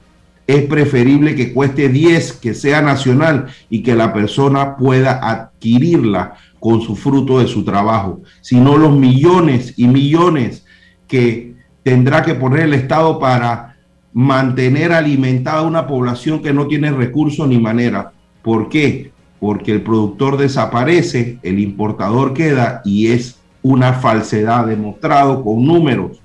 [0.46, 6.80] Es preferible que cueste 10, que sea nacional y que la persona pueda adquirirla con
[6.80, 8.22] su fruto de su trabajo.
[8.40, 10.64] Si no, los millones y millones
[11.07, 13.76] que tendrá que poner el Estado para
[14.12, 18.12] mantener alimentada una población que no tiene recursos ni manera.
[18.42, 19.12] ¿Por qué?
[19.38, 26.20] Porque el productor desaparece, el importador queda y es una falsedad demostrado con números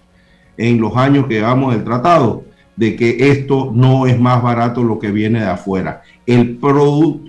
[0.58, 5.00] en los años que llevamos el tratado de que esto no es más barato lo
[5.00, 6.02] que viene de afuera.
[6.26, 6.60] El,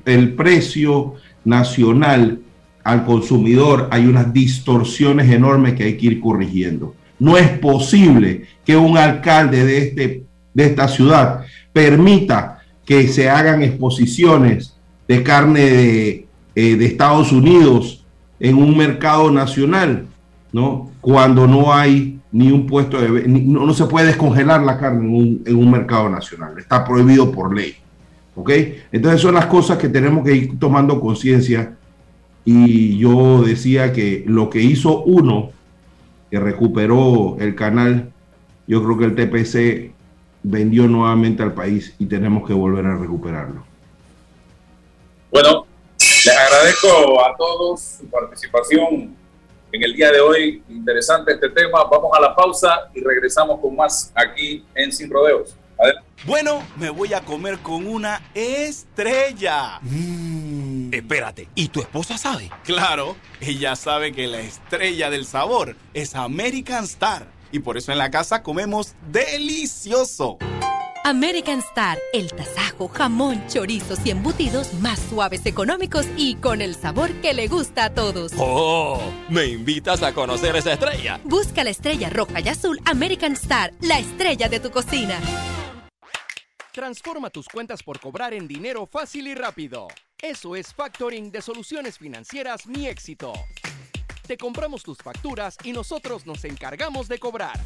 [0.05, 2.41] el precio nacional
[2.83, 6.95] al consumidor hay unas distorsiones enormes que hay que ir corrigiendo.
[7.19, 13.63] No es posible que un alcalde de, este, de esta ciudad permita que se hagan
[13.63, 14.77] exposiciones
[15.09, 17.94] de carne de, eh, de Estados Unidos
[18.45, 20.05] en un mercado nacional,
[20.53, 20.91] ¿no?
[21.01, 23.27] Cuando no hay ni un puesto de...
[23.27, 27.33] no, no, se puede descongelar la carne en un, en un, mercado nacional, está prohibido
[27.33, 27.75] por ley.
[28.37, 28.51] ¿Ok?
[28.93, 31.75] Entonces son las cosas que tenemos que ir tomando conciencia
[32.45, 35.53] y yo decía que lo que hizo uno,
[36.31, 38.11] que recuperó el canal,
[38.67, 39.95] yo creo que el TPC
[40.43, 43.65] vendió nuevamente al país y tenemos que volver a recuperarlo.
[45.31, 45.65] Bueno,
[46.25, 49.15] les agradezco a todos su participación
[49.73, 50.63] en el día de hoy.
[50.69, 51.85] Interesante este tema.
[51.85, 55.55] Vamos a la pausa y regresamos con más aquí en Sin Rodeos.
[56.25, 59.81] Bueno, me voy a comer con una estrella.
[59.83, 60.95] Mm.
[60.95, 62.51] Espérate, ¿y tu esposa sabe?
[62.65, 67.27] Claro, ella sabe que la estrella del sabor es American Star.
[67.53, 70.39] Y por eso en la casa comemos delicioso.
[71.07, 77.13] American Star, el tasajo, jamón, chorizos y embutidos más suaves, económicos y con el sabor
[77.21, 78.33] que le gusta a todos.
[78.39, 78.99] ¡Oh!
[79.29, 81.21] ¿Me invitas a conocer esa estrella?
[81.25, 85.21] Busca la estrella roja y azul American Star, la estrella de tu cocina.
[86.73, 89.89] Transforma tus cuentas por cobrar en dinero fácil y rápido.
[90.23, 93.35] Eso es factoring de soluciones financieras Mi Éxito.
[94.27, 97.61] Te compramos tus facturas y nosotros nos encargamos de cobrar.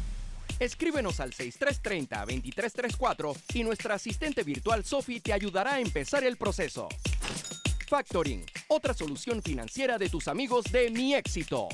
[0.59, 6.89] Escríbenos al 6330-2334 y nuestra asistente virtual Sophie te ayudará a empezar el proceso.
[7.87, 11.69] Factoring, otra solución financiera de tus amigos de Mi Éxito.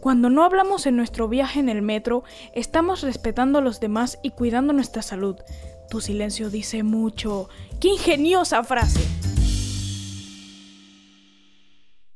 [0.00, 2.24] Cuando no hablamos en nuestro viaje en el metro,
[2.54, 5.36] estamos respetando a los demás y cuidando nuestra salud.
[5.90, 7.50] Tu silencio dice mucho.
[7.80, 9.00] ¡Qué ingeniosa frase!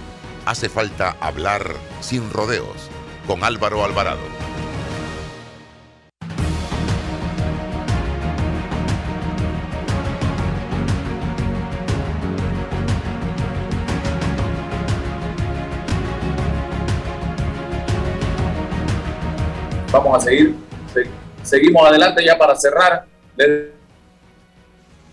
[0.45, 1.64] hace falta hablar
[1.99, 2.89] sin rodeos
[3.28, 4.51] con Álvaro Alvarado.
[21.44, 23.06] Seguimos adelante ya para cerrar.
[23.36, 23.72] Les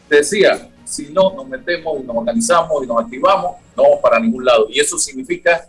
[0.08, 4.66] decía, si no nos metemos y nos organizamos y nos activamos, no para ningún lado.
[4.68, 5.66] Y eso significa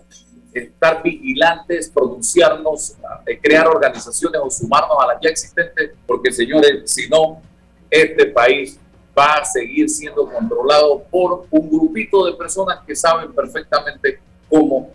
[0.53, 2.95] estar vigilantes, pronunciarnos,
[3.41, 7.41] crear organizaciones o sumarnos a las ya existentes, porque señores, si no,
[7.89, 8.79] este país
[9.17, 14.19] va a seguir siendo controlado por un grupito de personas que saben perfectamente
[14.49, 14.91] cómo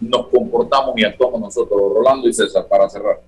[0.00, 1.80] nos comportamos y actuamos nosotros.
[1.94, 3.20] Rolando y César, para cerrar.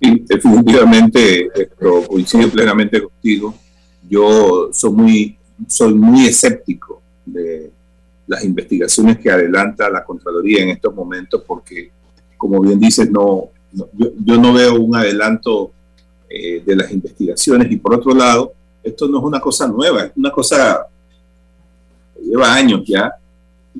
[0.00, 3.54] Sí, definitivamente esto, coincido plenamente contigo.
[4.08, 7.70] Yo soy muy, soy muy escéptico de
[8.26, 11.90] las investigaciones que adelanta la Contraloría en estos momentos porque,
[12.36, 15.72] como bien dices, no, no yo, yo, no veo un adelanto
[16.28, 18.52] eh, de las investigaciones y por otro lado,
[18.82, 20.86] Esto no es una cosa nueva, es una cosa
[22.14, 23.14] que lleva años ya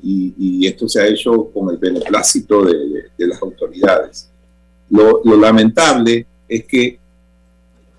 [0.01, 4.29] y, esto se ha hecho con el beneplácito de, las autoridades.
[4.89, 6.99] Lo, lamentable es que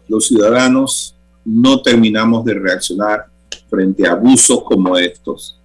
[0.09, 3.27] los ciudadanos no terminamos de reaccionar
[3.69, 5.59] frente a abusos como estos.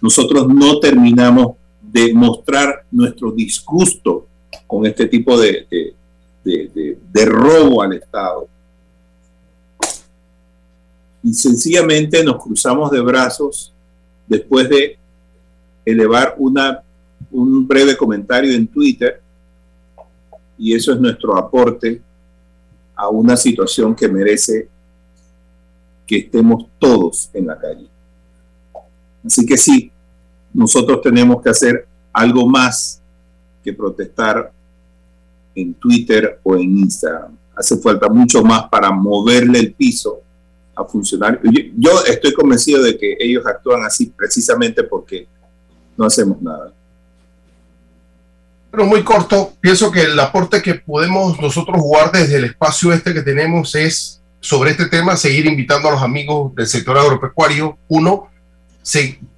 [0.00, 4.26] Nosotros no terminamos de mostrar nuestro disgusto
[4.66, 5.94] con este tipo de,
[6.44, 8.48] de, robo al Estado.
[11.22, 13.72] Y sencillamente nos cruzamos de brazos
[14.26, 14.98] después de
[15.84, 16.82] elevar una,
[17.30, 19.20] un breve comentario en Twitter
[20.58, 22.00] y eso es nuestro aporte
[22.94, 24.68] a una situación que merece
[26.06, 27.86] que estemos todos en la calle.
[29.24, 29.90] Así que sí,
[30.52, 33.00] nosotros tenemos que hacer algo más
[33.64, 34.52] que protestar
[35.54, 37.36] en Twitter o en Instagram.
[37.56, 40.20] Hace falta mucho más para moverle el piso
[40.74, 41.40] a funcionar.
[41.76, 45.28] Yo, estoy convencido de que ellos actúan así precisamente porque
[45.96, 46.72] no hacemos nada.
[48.70, 53.12] Pero muy corto, pienso que el aporte que podemos nosotros jugar desde el espacio este
[53.12, 57.76] que tenemos es sobre este tema, seguir invitando a los amigos del sector agropecuario.
[57.88, 58.28] Uno,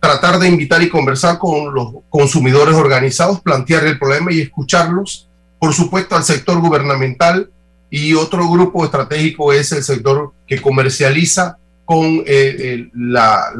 [0.00, 5.28] tratar de invitar y conversar con los consumidores organizados, plantear el problema y escucharlos
[5.64, 7.48] por supuesto, al sector gubernamental
[7.88, 13.50] y otro grupo estratégico es el sector que comercializa con eh, la,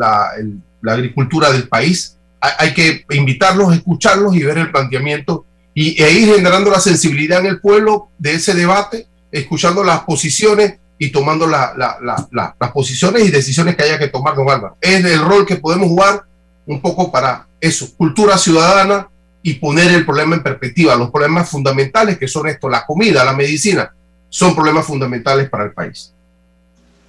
[0.86, 2.14] agricultura del país.
[2.59, 7.47] Hay, que invitarlos, escucharlos y ver el planteamiento y, e ir generando la sensibilidad en
[7.47, 13.82] el pueblo de ese debate, escuchando las posiciones y tomando las posiciones y decisiones que
[13.82, 14.34] haya que tomar.
[14.80, 16.24] Es el rol que podemos jugar
[16.66, 19.09] un poco para eso, cultura ciudadana,
[19.47, 20.97] y poner el problema en perspectiva.
[20.97, 23.95] Los problemas fundamentales que son esto, la comida, la medicina,
[24.30, 26.14] son problemas fundamentales para el país.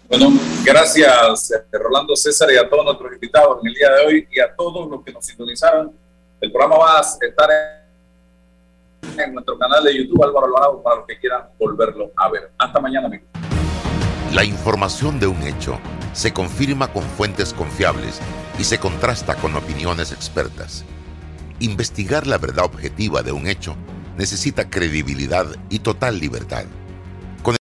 [0.07, 0.33] Bueno,
[0.63, 4.55] gracias Rolando César y a todos nuestros invitados en el día de hoy y a
[4.55, 5.91] todos los que nos sintonizaron.
[6.39, 7.49] El programa va a estar
[9.17, 12.51] en, nuestro canal de YouTube Álvaro Alvarado para los que quieran volverlo a ver.
[12.57, 13.27] Hasta mañana, amigos.
[14.31, 15.79] La información de un hecho
[16.13, 18.21] se confirma con fuentes confiables
[18.59, 20.85] y se contrasta con opiniones expertas.
[21.59, 23.75] Investigar la verdad objetiva de un hecho
[24.17, 26.65] necesita credibilidad y total libertad.